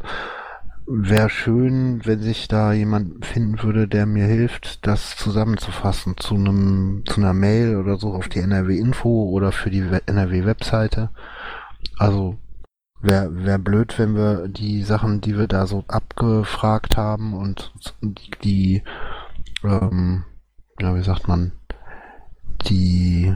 [0.87, 7.05] wäre schön, wenn sich da jemand finden würde, der mir hilft, das zusammenzufassen zu einem,
[7.07, 11.11] zu einer Mail oder so auf die NRW Info oder für die NRW Webseite.
[11.99, 12.39] Also
[13.01, 17.73] wäre wär blöd, wenn wir die Sachen, die wir da so abgefragt haben und
[18.43, 18.83] die,
[19.65, 20.25] ähm,
[20.81, 21.53] ja, wie sagt man,
[22.67, 23.35] die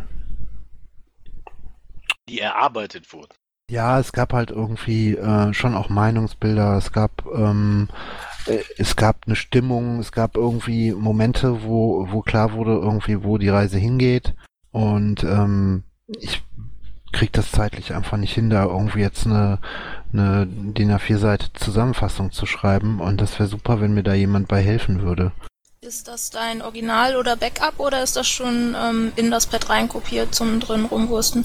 [2.29, 3.35] Die erarbeitet wurden.
[3.75, 7.89] Ja, es gab halt irgendwie äh, schon auch Meinungsbilder, es gab ähm,
[8.47, 13.37] äh, es gab eine Stimmung, es gab irgendwie Momente, wo wo klar wurde irgendwie, wo
[13.37, 14.35] die Reise hingeht
[14.71, 16.45] und ähm, ich
[17.13, 19.59] krieg das zeitlich einfach nicht hin, da irgendwie jetzt eine
[20.13, 24.47] eine DIN A4 Seite Zusammenfassung zu schreiben und das wäre super, wenn mir da jemand
[24.47, 25.33] bei helfen würde.
[25.81, 30.33] Ist das dein Original oder Backup oder ist das schon ähm, in das Pad reinkopiert
[30.33, 31.45] zum drin rumwursten?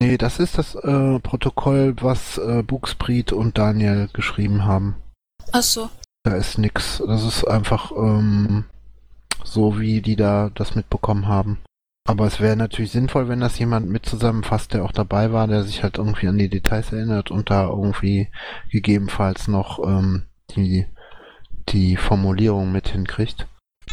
[0.00, 4.96] Nee, das ist das äh, Protokoll, was äh, Buxpriet und Daniel geschrieben haben.
[5.52, 5.88] Ach so.
[6.22, 7.02] Da ist nix.
[7.06, 8.64] Das ist einfach ähm,
[9.44, 11.58] so, wie die da das mitbekommen haben.
[12.06, 15.64] Aber es wäre natürlich sinnvoll, wenn das jemand mit zusammenfasst, der auch dabei war, der
[15.64, 18.28] sich halt irgendwie an die Details erinnert und da irgendwie
[18.70, 20.22] gegebenenfalls noch ähm,
[20.54, 20.86] die,
[21.68, 23.48] die Formulierung mit hinkriegt.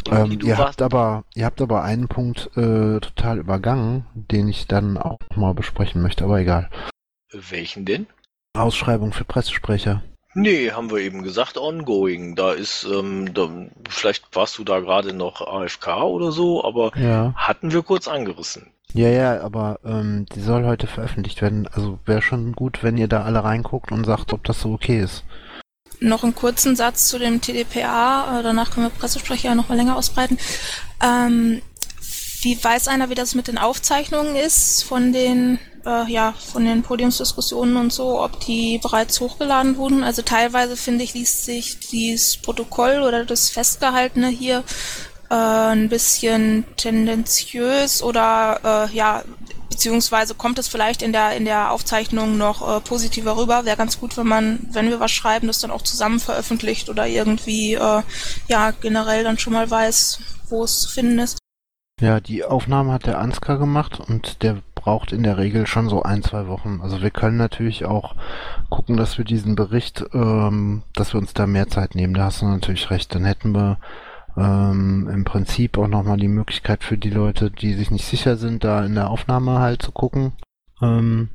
[0.09, 4.97] Ähm, ihr habt aber, ihr habt aber einen Punkt äh, total übergangen, den ich dann
[4.97, 6.69] auch mal besprechen möchte, aber egal.
[7.31, 8.07] Welchen denn?
[8.55, 10.03] Ausschreibung für Pressesprecher.
[10.35, 12.35] Nee, haben wir eben gesagt, ongoing.
[12.35, 13.49] Da ist, ähm, da,
[13.87, 17.33] vielleicht warst du da gerade noch AFK oder so, aber Ja.
[17.35, 18.67] hatten wir kurz angerissen.
[18.93, 21.67] Ja, ja, aber ähm, die soll heute veröffentlicht werden.
[21.71, 24.99] Also wäre schon gut, wenn ihr da alle reinguckt und sagt, ob das so okay
[24.99, 25.23] ist.
[26.03, 29.95] Noch einen kurzen Satz zu dem TDPA, äh, danach können wir Pressesprecher noch mal länger
[29.95, 30.37] ausbreiten.
[31.01, 31.61] Ähm,
[32.41, 36.83] wie weiß einer, wie das mit den Aufzeichnungen ist von den, äh, ja, von den
[36.83, 40.03] Podiumsdiskussionen und so, ob die bereits hochgeladen wurden?
[40.03, 44.65] Also teilweise finde ich, liest sich dieses Protokoll oder das Festgehaltene hier
[45.29, 49.23] äh, ein bisschen tendenziös oder äh, ja,
[49.73, 53.65] beziehungsweise kommt es vielleicht in der in der Aufzeichnung noch äh, positiver rüber.
[53.65, 57.07] Wäre ganz gut, wenn man, wenn wir was schreiben, das dann auch zusammen veröffentlicht oder
[57.07, 58.01] irgendwie äh,
[58.47, 60.19] ja generell dann schon mal weiß,
[60.49, 61.39] wo es zu finden ist.
[61.99, 66.03] Ja, die Aufnahme hat der Ansgar gemacht und der braucht in der Regel schon so
[66.03, 66.79] ein, zwei Wochen.
[66.83, 68.15] Also wir können natürlich auch
[68.69, 72.13] gucken, dass wir diesen Bericht, ähm, dass wir uns da mehr Zeit nehmen.
[72.13, 73.15] Da hast du natürlich recht.
[73.15, 73.77] Dann hätten wir
[74.37, 78.63] ähm, im Prinzip auch nochmal die Möglichkeit für die Leute, die sich nicht sicher sind,
[78.63, 80.33] da in der Aufnahme halt zu gucken.
[80.81, 81.29] Ähm,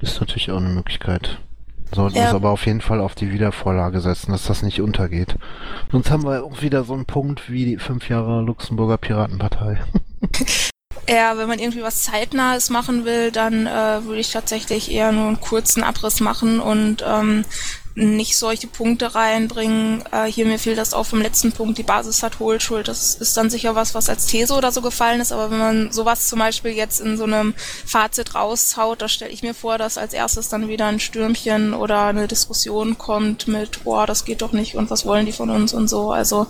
[0.00, 1.38] ist natürlich auch eine Möglichkeit.
[1.94, 2.28] Sollten Ja.
[2.28, 5.36] es aber auf jeden Fall auf die Wiedervorlage setzen, dass das nicht untergeht.
[5.92, 9.78] Sonst haben wir auch wieder so einen Punkt wie die fünf Jahre Luxemburger Piratenpartei.
[11.08, 15.28] Ja, wenn man irgendwie was Zeitnahes machen will, dann äh, würde ich tatsächlich eher nur
[15.28, 17.44] einen kurzen Abriss machen und ähm,
[17.96, 20.04] nicht solche Punkte reinbringen.
[20.12, 22.88] Äh, hier mir fiel das auf im letzten Punkt, die Basis hat Hohlschuld.
[22.88, 25.92] Das ist dann sicher was, was als These oder so gefallen ist, aber wenn man
[25.92, 27.54] sowas zum Beispiel jetzt in so einem
[27.86, 32.04] Fazit raushaut, da stelle ich mir vor, dass als erstes dann wieder ein Stürmchen oder
[32.06, 35.72] eine Diskussion kommt mit, boah, das geht doch nicht und was wollen die von uns
[35.72, 36.12] und so.
[36.12, 36.48] Also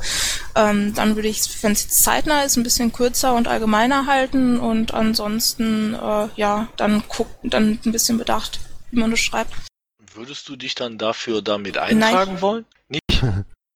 [0.56, 4.58] ähm, dann würde ich, wenn es jetzt zeitnah ist, ein bisschen kürzer und allgemeiner halten
[4.58, 8.58] und ansonsten, äh, ja, dann gucken, dann ein bisschen bedacht,
[8.90, 9.52] wie man das schreibt.
[10.16, 12.64] Würdest du dich dann dafür damit eintragen wollen?
[12.88, 13.22] Nicht?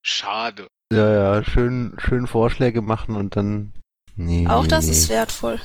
[0.01, 0.67] Schade.
[0.91, 3.73] Ja, ja, schön, schön Vorschläge machen und dann.
[4.15, 5.59] Nee, Auch das ist wertvoll.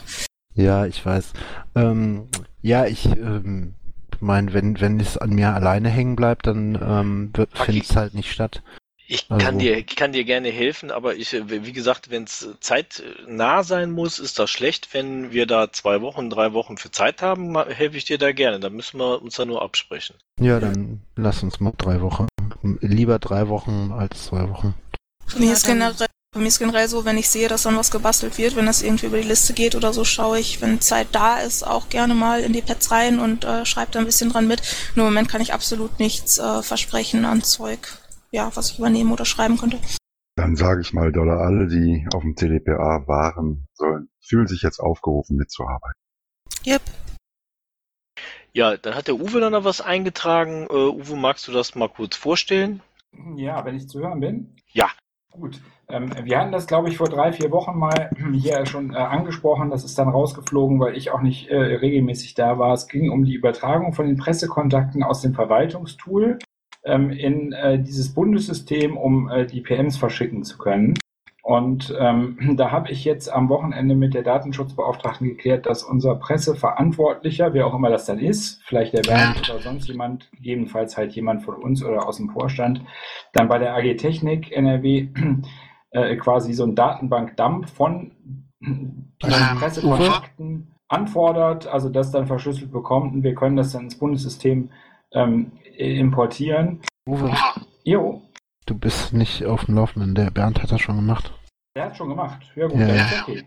[0.54, 1.32] Ja, ich weiß.
[1.74, 2.28] Ähm,
[2.62, 3.74] ja, ich ähm,
[4.20, 8.30] meine, wenn, wenn es an mir alleine hängen bleibt, dann ähm, findet es halt nicht
[8.30, 8.62] statt.
[9.08, 12.48] Ich Also- kann dir, ich kann dir gerne helfen, aber ich, wie gesagt, wenn es
[12.60, 14.88] zeitnah sein muss, ist das schlecht.
[14.92, 18.58] Wenn wir da zwei Wochen, drei Wochen für Zeit haben, helfe ich dir da gerne.
[18.58, 20.16] Da müssen wir uns da nur absprechen.
[20.40, 22.26] Ja, dann lass uns mal drei Wochen.
[22.80, 24.74] Lieber drei Wochen als zwei Wochen.
[25.32, 27.90] Bei mir, ist generell, bei mir ist generell so, wenn ich sehe, dass dann was
[27.90, 31.08] gebastelt wird, wenn das irgendwie über die Liste geht oder so, schaue ich, wenn Zeit
[31.12, 34.30] da ist, auch gerne mal in die Pads rein und äh, schreibe da ein bisschen
[34.30, 34.62] dran mit.
[34.94, 37.98] Nur im Moment kann ich absolut nichts äh, versprechen an Zeug,
[38.30, 39.78] ja, was ich übernehmen oder schreiben könnte.
[40.36, 44.80] Dann sage ich mal, Dollar, alle, die auf dem TDPA waren, sollen, fühlen sich jetzt
[44.80, 46.00] aufgerufen mitzuarbeiten.
[46.66, 46.82] Yep.
[48.52, 50.66] Ja, dann hat der Uwe dann noch was eingetragen.
[50.68, 52.82] Äh, Uwe, magst du das mal kurz vorstellen?
[53.36, 54.56] Ja, wenn ich zu hören bin.
[54.72, 54.90] Ja.
[55.30, 55.60] Gut.
[55.88, 59.70] Ähm, wir hatten das, glaube ich, vor drei, vier Wochen mal hier schon äh, angesprochen.
[59.70, 62.72] Das ist dann rausgeflogen, weil ich auch nicht äh, regelmäßig da war.
[62.74, 66.38] Es ging um die Übertragung von den Pressekontakten aus dem Verwaltungstool
[66.86, 70.94] ähm, in äh, dieses Bundessystem, um äh, die PMs verschicken zu können.
[71.42, 77.54] Und ähm, da habe ich jetzt am Wochenende mit der Datenschutzbeauftragten geklärt, dass unser Presseverantwortlicher,
[77.54, 81.42] wer auch immer das dann ist, vielleicht der Bernd oder sonst jemand, gegebenenfalls halt jemand
[81.42, 82.80] von uns oder aus dem Vorstand,
[83.32, 85.08] dann bei der AG Technik NRW
[85.90, 88.10] äh, quasi so ein Datenbank-Dump von
[89.20, 93.14] Pressekontakten anfordert, also das dann verschlüsselt bekommt.
[93.14, 94.70] Und wir können das dann ins Bundessystem
[95.12, 96.80] ähm, importieren.
[97.08, 97.32] Uwe,
[97.84, 98.22] Jo,
[98.66, 100.14] du bist nicht auf dem Laufenden.
[100.14, 101.32] Der Bernd hat das schon gemacht.
[101.76, 102.40] der hat schon gemacht.
[102.56, 103.04] Ja gut, Ja, ja.
[103.04, 103.42] ist okay.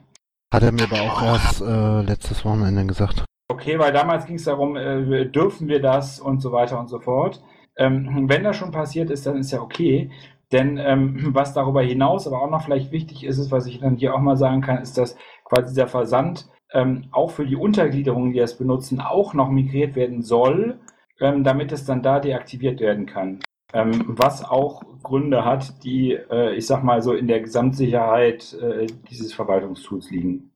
[0.53, 3.23] Hat er mir aber auch erst äh, letztes Wochenende gesagt.
[3.51, 6.99] Okay, weil damals ging es darum, äh, dürfen wir das und so weiter und so
[6.99, 7.41] fort.
[7.77, 10.09] Ähm, wenn das schon passiert ist, dann ist ja okay.
[10.51, 13.97] Denn ähm, was darüber hinaus aber auch noch vielleicht wichtig ist, ist, was ich dann
[13.97, 18.33] hier auch mal sagen kann, ist, dass quasi dieser Versand ähm, auch für die Untergliederungen,
[18.33, 20.79] die das benutzen, auch noch migriert werden soll,
[21.19, 23.39] ähm, damit es dann da deaktiviert werden kann.
[23.71, 28.87] Ähm, was auch Gründe hat, die, äh, ich sag mal so, in der Gesamtsicherheit äh,
[29.09, 30.51] dieses Verwaltungstools liegen.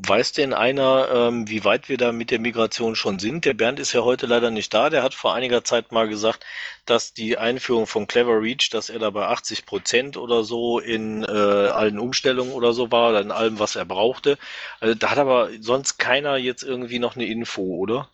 [0.00, 3.44] Weiß denn einer, ähm, wie weit wir da mit der Migration schon sind?
[3.44, 4.90] Der Bernd ist ja heute leider nicht da.
[4.90, 6.46] Der hat vor einiger Zeit mal gesagt,
[6.86, 11.24] dass die Einführung von Clever Reach, dass er da bei 80 Prozent oder so in
[11.24, 14.38] äh, allen Umstellungen oder so war, oder in allem, was er brauchte.
[14.78, 18.08] Also, da hat aber sonst keiner jetzt irgendwie noch eine Info, oder?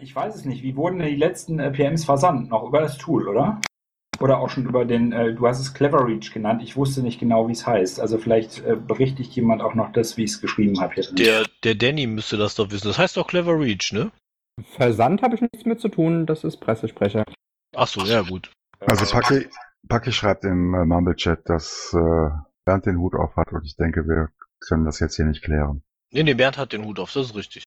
[0.00, 0.62] Ich weiß es nicht.
[0.62, 2.50] Wie wurden denn die letzten äh, PMs versandt?
[2.50, 3.60] Noch über das Tool, oder?
[4.20, 6.62] Oder auch schon über den, äh, du hast es Clever Reach genannt.
[6.62, 7.98] Ich wusste nicht genau, wie es heißt.
[7.98, 10.94] Also vielleicht äh, berichtigt jemand auch noch das, wie ich es geschrieben habe.
[11.12, 12.88] Der, der Danny müsste das doch wissen.
[12.88, 14.12] Das heißt doch Clever Reach, ne?
[14.76, 17.24] Versand habe ich nichts mit zu tun, das ist Pressesprecher.
[17.74, 18.52] Ach so, ja gut.
[18.80, 19.48] Also Paki,
[19.88, 22.30] Paki schreibt im äh, Mumble-Chat, dass äh,
[22.64, 24.28] Bernd den Hut auf hat und ich denke, wir
[24.60, 25.82] können das jetzt hier nicht klären.
[26.12, 27.64] Nee, nee, Bernd hat den Hut auf, das ist richtig.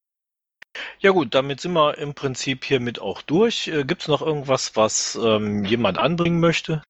[0.99, 3.67] Ja gut, damit sind wir im Prinzip hiermit auch durch.
[3.67, 6.81] Äh, Gibt's noch irgendwas, was ähm, jemand anbringen möchte?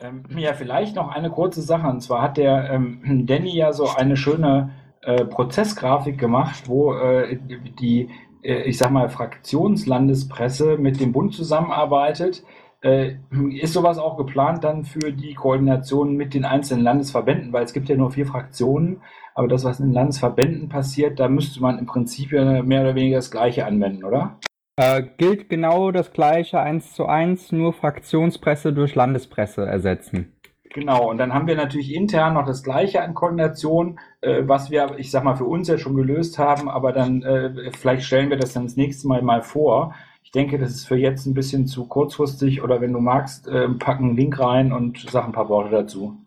[0.00, 1.86] Ähm, ja, vielleicht noch eine kurze Sache.
[1.86, 4.70] Und zwar hat der ähm, Danny ja so eine schöne
[5.02, 7.38] äh, Prozessgrafik gemacht, wo äh,
[7.80, 8.08] die,
[8.42, 12.44] äh, ich sag mal, Fraktionslandespresse mit dem Bund zusammenarbeitet.
[12.82, 13.14] Äh,
[13.60, 17.52] ist sowas auch geplant dann für die Koordination mit den einzelnen Landesverbänden?
[17.52, 19.00] Weil es gibt ja nur vier Fraktionen,
[19.34, 22.94] aber das, was in den Landesverbänden passiert, da müsste man im Prinzip ja mehr oder
[22.94, 24.38] weniger das Gleiche anwenden, oder?
[24.76, 30.32] Äh, gilt genau das gleiche eins zu eins, nur Fraktionspresse durch Landespresse ersetzen.
[30.74, 34.94] Genau, und dann haben wir natürlich intern noch das Gleiche an Koordination, äh, was wir,
[34.96, 38.38] ich sag mal, für uns ja schon gelöst haben, aber dann äh, vielleicht stellen wir
[38.38, 39.94] das dann das nächste Mal mal vor.
[40.34, 43.68] Ich denke, das ist für jetzt ein bisschen zu kurzfristig oder wenn du magst, äh,
[43.68, 46.24] packen einen Link rein und sag ein paar Worte dazu.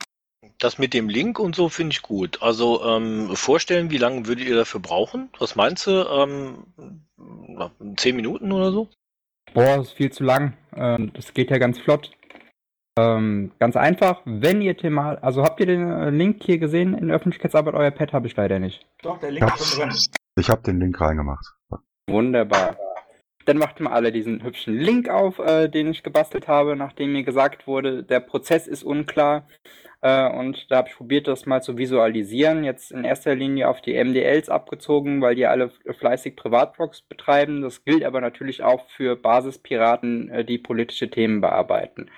[0.60, 2.40] Das mit dem Link und so finde ich gut.
[2.44, 5.30] Also ähm, vorstellen, wie lange würdet ihr dafür brauchen?
[5.40, 6.06] Was meinst du?
[6.08, 6.66] Ähm,
[7.98, 8.90] zehn Minuten oder so?
[9.56, 10.54] Boah, das ist viel zu lang.
[10.76, 12.12] Ähm, das geht ja ganz flott.
[13.00, 17.08] Ähm, ganz einfach, wenn ihr Thema, also habt ihr den äh, Link hier gesehen in
[17.08, 17.74] der Öffentlichkeitsarbeit?
[17.74, 18.86] Euer Pad habe ich leider nicht.
[19.02, 19.98] Doch, der Link ist schon drin.
[20.40, 21.56] Ich habe den Link reingemacht.
[22.08, 22.78] Wunderbar.
[23.46, 27.24] Dann macht mal alle diesen hübschen Link auf, äh, den ich gebastelt habe, nachdem mir
[27.24, 29.48] gesagt wurde, der Prozess ist unklar.
[30.06, 32.64] Äh, und da habe ich probiert, das mal zu visualisieren.
[32.64, 37.64] Jetzt in erster Linie auf die MDLs abgezogen, weil die alle fleißig Privatblogs betreiben.
[37.64, 42.12] Das gilt aber natürlich auch für Basispiraten, äh, die politische Themen bearbeiten.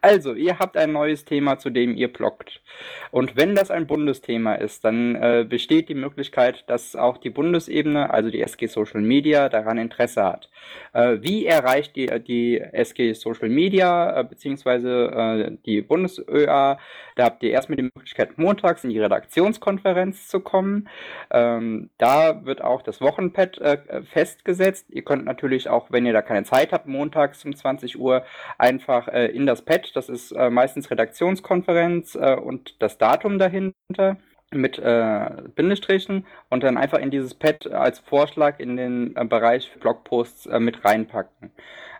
[0.00, 2.62] Also, ihr habt ein neues Thema, zu dem ihr bloggt.
[3.10, 8.08] Und wenn das ein Bundesthema ist, dann äh, besteht die Möglichkeit, dass auch die Bundesebene,
[8.10, 10.48] also die SG Social Media, daran Interesse hat.
[10.94, 16.78] Äh, wie erreicht die, die SG Social Media äh, beziehungsweise äh, die BundesÖA?
[17.14, 20.88] Da habt ihr erstmal die Möglichkeit, montags in die Redaktionskonferenz zu kommen.
[21.30, 24.86] Ähm, da wird auch das Wochenpad äh, festgesetzt.
[24.90, 28.24] Ihr könnt natürlich auch, wenn ihr da keine Zeit habt, montags um 20 Uhr
[28.58, 34.16] einfach äh, in das Pad, das ist äh, meistens Redaktionskonferenz äh, und das Datum dahinter
[34.50, 39.70] mit äh, Bindestrichen und dann einfach in dieses Pad als Vorschlag in den äh, Bereich
[39.80, 41.50] Blogposts äh, mit reinpacken.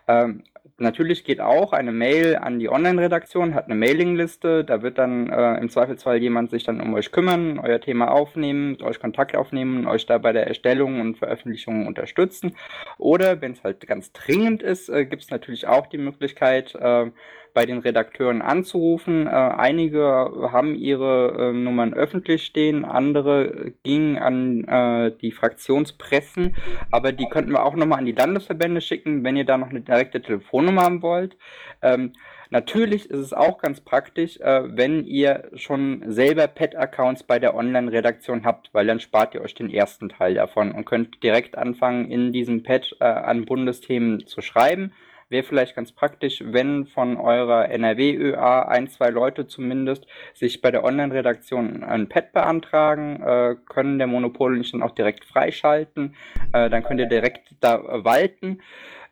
[0.07, 0.43] Ähm,
[0.77, 5.57] natürlich geht auch eine Mail an die Online-Redaktion, hat eine Mailingliste, da wird dann äh,
[5.57, 9.87] im Zweifelsfall jemand sich dann um euch kümmern, euer Thema aufnehmen, mit euch Kontakt aufnehmen,
[9.87, 12.55] euch da bei der Erstellung und Veröffentlichung unterstützen.
[12.97, 17.11] Oder wenn es halt ganz dringend ist, äh, gibt es natürlich auch die Möglichkeit, äh,
[17.55, 19.25] bei den Redakteuren anzurufen.
[19.25, 20.03] Äh, einige
[20.51, 26.55] haben ihre äh, Nummern öffentlich stehen, andere gingen an äh, die Fraktionspressen,
[26.91, 29.81] aber die könnten wir auch nochmal an die Landesverbände schicken, wenn ihr da noch eine
[29.81, 31.35] direkte Telefonnummer haben wollt.
[31.81, 32.13] Ähm,
[32.51, 38.45] Natürlich ist es auch ganz praktisch, äh, wenn ihr schon selber Pet-Accounts bei der Online-Redaktion
[38.45, 42.31] habt, weil dann spart ihr euch den ersten Teil davon und könnt direkt anfangen, in
[42.31, 44.93] diesem Pad äh, an Bundesthemen zu schreiben.
[45.27, 50.05] Wäre vielleicht ganz praktisch, wenn von eurer NRW-ÖA ein, zwei Leute zumindest
[50.35, 55.25] sich bei der Online-Redaktion ein Pad beantragen, äh, können der Monopol nicht dann auch direkt
[55.25, 56.15] freischalten.
[56.53, 58.59] Äh, dann könnt ihr direkt da walten.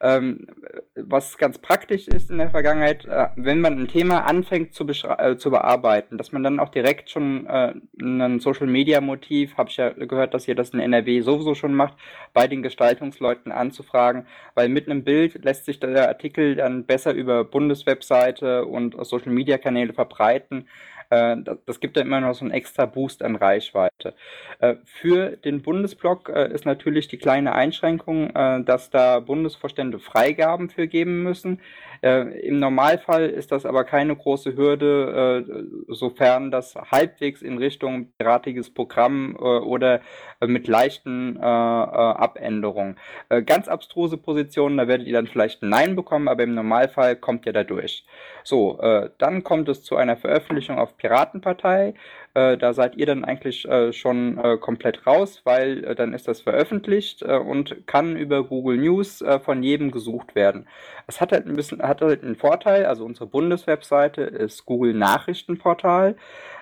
[0.03, 0.47] Ähm,
[0.95, 5.37] was ganz praktisch ist in der Vergangenheit, äh, wenn man ein Thema anfängt zu, äh,
[5.37, 10.33] zu bearbeiten, dass man dann auch direkt schon äh, ein Social-Media-Motiv, habe ich ja gehört,
[10.33, 11.93] dass ihr das in NRW sowieso schon macht,
[12.33, 17.45] bei den Gestaltungsleuten anzufragen, weil mit einem Bild lässt sich der Artikel dann besser über
[17.45, 20.67] Bundeswebseite und Social-Media-Kanäle verbreiten
[21.09, 24.13] äh, das gibt ja immer noch so einen extra Boost an Reichweite.
[24.59, 28.33] Äh, für den Bundesblock äh, ist natürlich die kleine Einschränkung,
[28.65, 31.61] dass da Bundesvorstände Freigaben für geben müssen.
[32.01, 35.45] Im Normalfall ist das aber keine große Hürde,
[35.87, 40.01] sofern das halbwegs in Richtung piratiges Programm oder
[40.45, 42.97] mit leichten Abänderungen.
[43.45, 47.45] Ganz abstruse Positionen, da werdet ihr dann vielleicht ein Nein bekommen, aber im Normalfall kommt
[47.45, 48.05] ihr da durch.
[48.43, 48.79] So,
[49.17, 51.93] dann kommt es zu einer Veröffentlichung auf Piratenpartei.
[52.35, 56.27] Äh, da seid ihr dann eigentlich äh, schon äh, komplett raus, weil äh, dann ist
[56.27, 60.67] das veröffentlicht äh, und kann über Google News von jedem gesucht werden.
[61.07, 66.15] Es hat halt ein bisschen, hat halt einen Vorteil, also unsere Bundeswebseite ist Google Nachrichtenportal.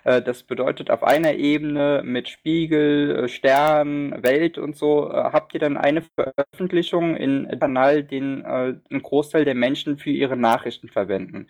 [0.04, 6.02] das bedeutet, auf einer Ebene mit Spiegel, Stern, Welt und so habt ihr dann eine
[6.02, 11.48] Veröffentlichung in Kanal, den ein Großteil der Menschen für ihre Nachrichten verwenden.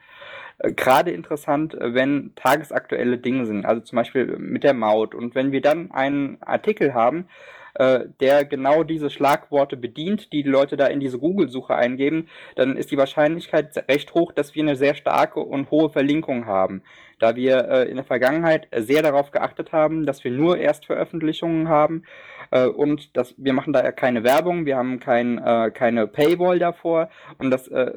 [0.61, 5.15] Äh, gerade interessant, äh, wenn tagesaktuelle Dinge sind, also zum Beispiel mit der Maut.
[5.15, 7.27] Und wenn wir dann einen Artikel haben,
[7.73, 12.75] äh, der genau diese Schlagworte bedient, die die Leute da in diese Google-Suche eingeben, dann
[12.75, 16.83] ist die Wahrscheinlichkeit recht hoch, dass wir eine sehr starke und hohe Verlinkung haben.
[17.19, 22.03] Da wir in der Vergangenheit sehr darauf geachtet haben, dass wir nur Erstveröffentlichungen haben
[22.51, 26.59] äh, und dass wir machen da ja keine Werbung, wir haben kein, äh, keine Paywall
[26.59, 27.91] davor und das äh,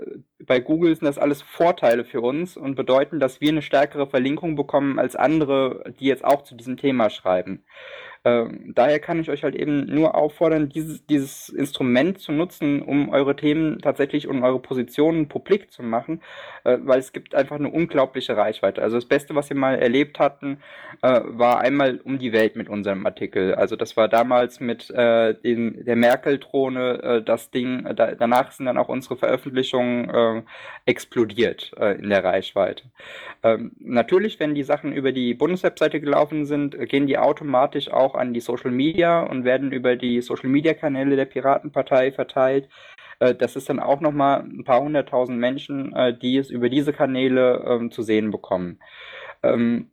[0.46, 4.57] bei Google sind das alles Vorteile für uns und bedeuten, dass wir eine stärkere Verlinkung
[4.57, 7.64] bekommen als andere, die jetzt auch zu diesem Thema schreiben.
[8.24, 13.10] Ähm, daher kann ich euch halt eben nur auffordern, dieses, dieses Instrument zu nutzen, um
[13.10, 16.22] eure Themen tatsächlich und eure Positionen publik zu machen,
[16.64, 18.80] äh, weil es gibt einfach eine unglaubliche Reichweite.
[18.80, 20.58] Also das Beste, was wir mal erlebt hatten,
[21.02, 23.54] äh, war einmal um die Welt mit unserem Artikel.
[23.54, 28.66] Also das war damals mit äh, den, der Merkel-Drohne äh, das Ding, da, danach sind
[28.66, 30.42] dann auch unsere Veröffentlichungen äh,
[30.86, 32.84] explodiert äh, in der Reichweite.
[33.42, 38.18] Ähm, natürlich, wenn die Sachen über die Bundeswebseite gelaufen sind, gehen die automatisch auch auch
[38.20, 42.68] an die Social Media und werden über die Social Media Kanäle der Piratenpartei verteilt.
[43.20, 46.92] Äh, das ist dann auch nochmal ein paar hunderttausend Menschen, äh, die es über diese
[46.92, 48.80] Kanäle ähm, zu sehen bekommen.
[49.42, 49.90] Ähm,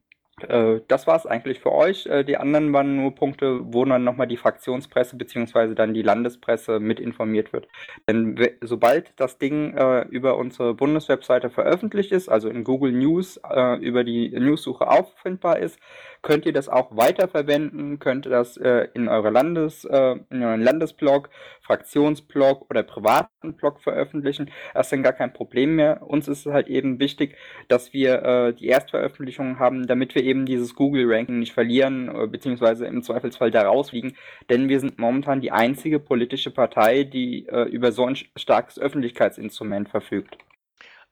[0.48, 2.10] äh, das war es eigentlich für euch.
[2.28, 5.76] Die anderen waren nur Punkte, wo dann nochmal die Fraktionspresse bzw.
[5.76, 7.68] dann die Landespresse mit informiert wird.
[8.08, 9.78] Denn sobald das Ding
[10.10, 13.40] über unsere Bundeswebseite veröffentlicht ist, also in Google News
[13.82, 15.80] über die Newssuche auffindbar ist,
[16.22, 20.62] könnt ihr das auch weiterverwenden, könnt ihr das äh, in eure Landes, äh, in euren
[20.62, 21.30] Landesblog,
[21.62, 24.52] Fraktionsblog oder privaten Blog veröffentlichen.
[24.74, 26.02] Das ist dann gar kein Problem mehr.
[26.04, 27.36] Uns ist es halt eben wichtig,
[27.68, 32.86] dass wir äh, die Erstveröffentlichungen haben, damit wir eben dieses Google-Ranking nicht verlieren, äh, beziehungsweise
[32.86, 34.16] im Zweifelsfall da rausfliegen.
[34.50, 39.90] Denn wir sind momentan die einzige politische Partei, die äh, über so ein starkes Öffentlichkeitsinstrument
[39.90, 40.38] verfügt.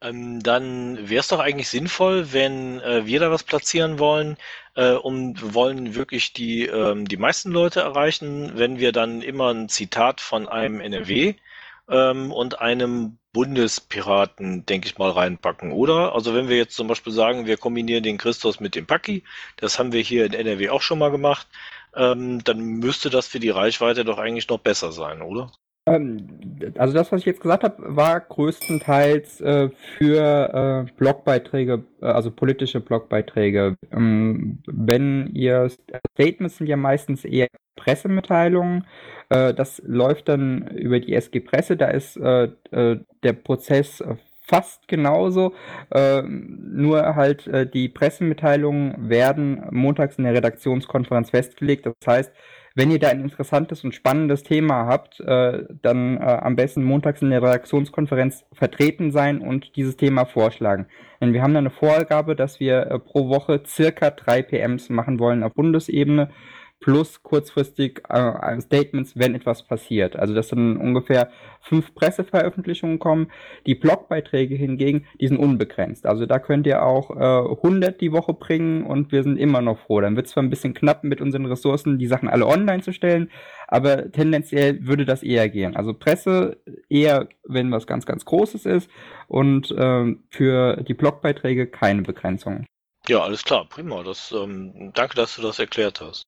[0.01, 4.37] Ähm, dann wäre es doch eigentlich sinnvoll, wenn äh, wir da was platzieren wollen,
[4.75, 9.67] äh, um wollen wirklich die, ähm, die meisten Leute erreichen, wenn wir dann immer ein
[9.67, 11.35] Zitat von einem NRW
[11.89, 16.15] ähm, und einem Bundespiraten, denke ich mal, reinpacken, oder?
[16.15, 19.23] Also wenn wir jetzt zum Beispiel sagen, wir kombinieren den Christus mit dem Paki,
[19.57, 21.47] das haben wir hier in NRW auch schon mal gemacht,
[21.95, 25.51] ähm, dann müsste das für die Reichweite doch eigentlich noch besser sein, oder?
[25.95, 32.05] Ähm, also das, was ich jetzt gesagt habe, war größtenteils äh, für äh, Blogbeiträge, äh,
[32.05, 33.75] also politische Blogbeiträge.
[33.91, 35.69] Ähm, wenn ihr
[36.15, 37.47] Statements sind ja meistens eher
[37.79, 38.85] Pressemitteilungen.
[39.29, 41.77] Äh, das läuft dann über die SG Presse.
[41.77, 44.03] Da ist äh, äh, der Prozess
[44.41, 45.53] fast genauso,
[45.91, 51.85] äh, nur halt die Pressemitteilungen werden montags in der Redaktionskonferenz festgelegt.
[51.85, 52.33] Das heißt,
[52.75, 57.21] wenn ihr da ein interessantes und spannendes Thema habt, äh, dann äh, am besten montags
[57.21, 60.87] in der Redaktionskonferenz vertreten sein und dieses Thema vorschlagen.
[61.21, 65.19] Denn wir haben da eine Vorgabe, dass wir äh, pro Woche circa drei PMs machen
[65.19, 66.29] wollen auf Bundesebene
[66.79, 70.15] plus kurzfristig äh, Statements, wenn etwas passiert.
[70.15, 71.29] Also dass dann ungefähr
[71.61, 73.31] fünf Presseveröffentlichungen kommen.
[73.65, 76.05] Die Blogbeiträge hingegen, die sind unbegrenzt.
[76.05, 79.79] Also da könnt ihr auch äh, 100 die Woche bringen und wir sind immer noch
[79.79, 79.99] froh.
[80.01, 82.93] Dann wird es zwar ein bisschen knapp mit unseren Ressourcen, die Sachen alle online zu
[82.93, 83.29] stellen,
[83.67, 85.75] aber tendenziell würde das eher gehen.
[85.75, 88.89] Also Presse eher, wenn was ganz, ganz Großes ist
[89.27, 92.65] und äh, für die Blogbeiträge keine Begrenzung.
[93.07, 94.03] Ja, alles klar, prima.
[94.03, 96.23] Das, ähm, danke, dass du das erklärt hast.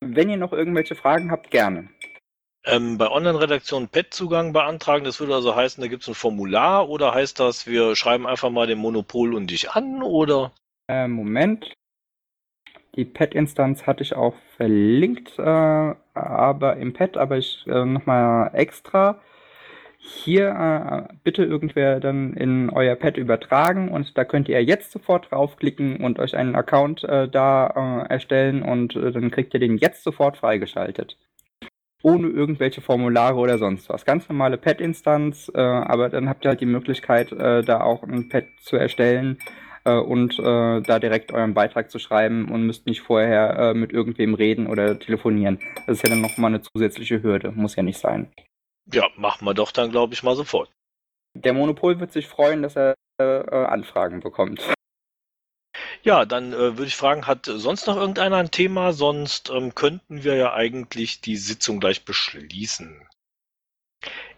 [0.00, 1.88] Wenn ihr noch irgendwelche Fragen habt, gerne.
[2.64, 7.14] Ähm, bei Online-Redaktion PET-Zugang beantragen, das würde also heißen, da gibt es ein Formular oder
[7.14, 10.52] heißt das, wir schreiben einfach mal den Monopol und dich an oder?
[10.88, 11.72] Äh, Moment.
[12.96, 19.20] Die Pet-Instanz hatte ich auch verlinkt, äh, aber im Pet, aber ich äh, nochmal extra.
[19.98, 25.30] Hier äh, bitte irgendwer dann in euer Pet übertragen und da könnt ihr jetzt sofort
[25.30, 29.78] draufklicken und euch einen Account äh, da äh, erstellen und äh, dann kriegt ihr den
[29.78, 31.16] jetzt sofort freigeschaltet.
[32.02, 34.04] Ohne irgendwelche Formulare oder sonst was.
[34.04, 38.28] Ganz normale Pet-Instanz, äh, aber dann habt ihr halt die Möglichkeit, äh, da auch ein
[38.28, 39.38] Pet zu erstellen
[39.88, 44.34] und äh, da direkt euren Beitrag zu schreiben und müsst nicht vorher äh, mit irgendwem
[44.34, 45.60] reden oder telefonieren.
[45.86, 48.26] Das ist ja dann nochmal eine zusätzliche Hürde, muss ja nicht sein.
[48.92, 50.70] Ja, machen wir doch dann, glaube ich, mal sofort.
[51.34, 54.62] Der Monopol wird sich freuen, dass er äh, Anfragen bekommt.
[56.02, 58.92] Ja, dann äh, würde ich fragen, hat sonst noch irgendeiner ein Thema?
[58.92, 63.06] Sonst ähm, könnten wir ja eigentlich die Sitzung gleich beschließen.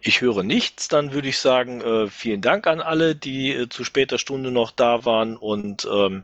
[0.00, 3.84] Ich höre nichts, dann würde ich sagen, äh, vielen Dank an alle, die äh, zu
[3.84, 5.36] später Stunde noch da waren.
[5.36, 6.22] Und ähm,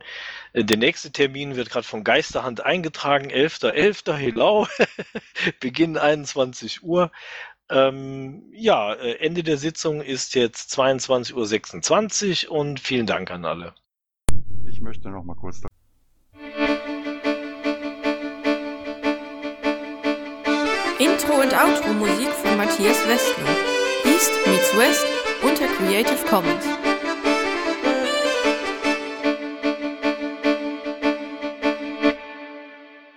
[0.55, 3.75] der nächste Termin wird gerade von Geisterhand eingetragen, 11.11.
[3.75, 4.15] .11.
[4.15, 4.67] Hello,
[5.61, 7.11] Beginn 21 Uhr.
[7.71, 13.75] Ähm, ja, äh, Ende der Sitzung ist jetzt 22.26 Uhr und vielen Dank an alle.
[14.67, 15.63] Ich möchte noch mal kurz.
[20.99, 23.49] Intro und Outro Musik von Matthias Westner.
[24.05, 25.07] East meets West
[25.43, 26.84] unter Creative Commons.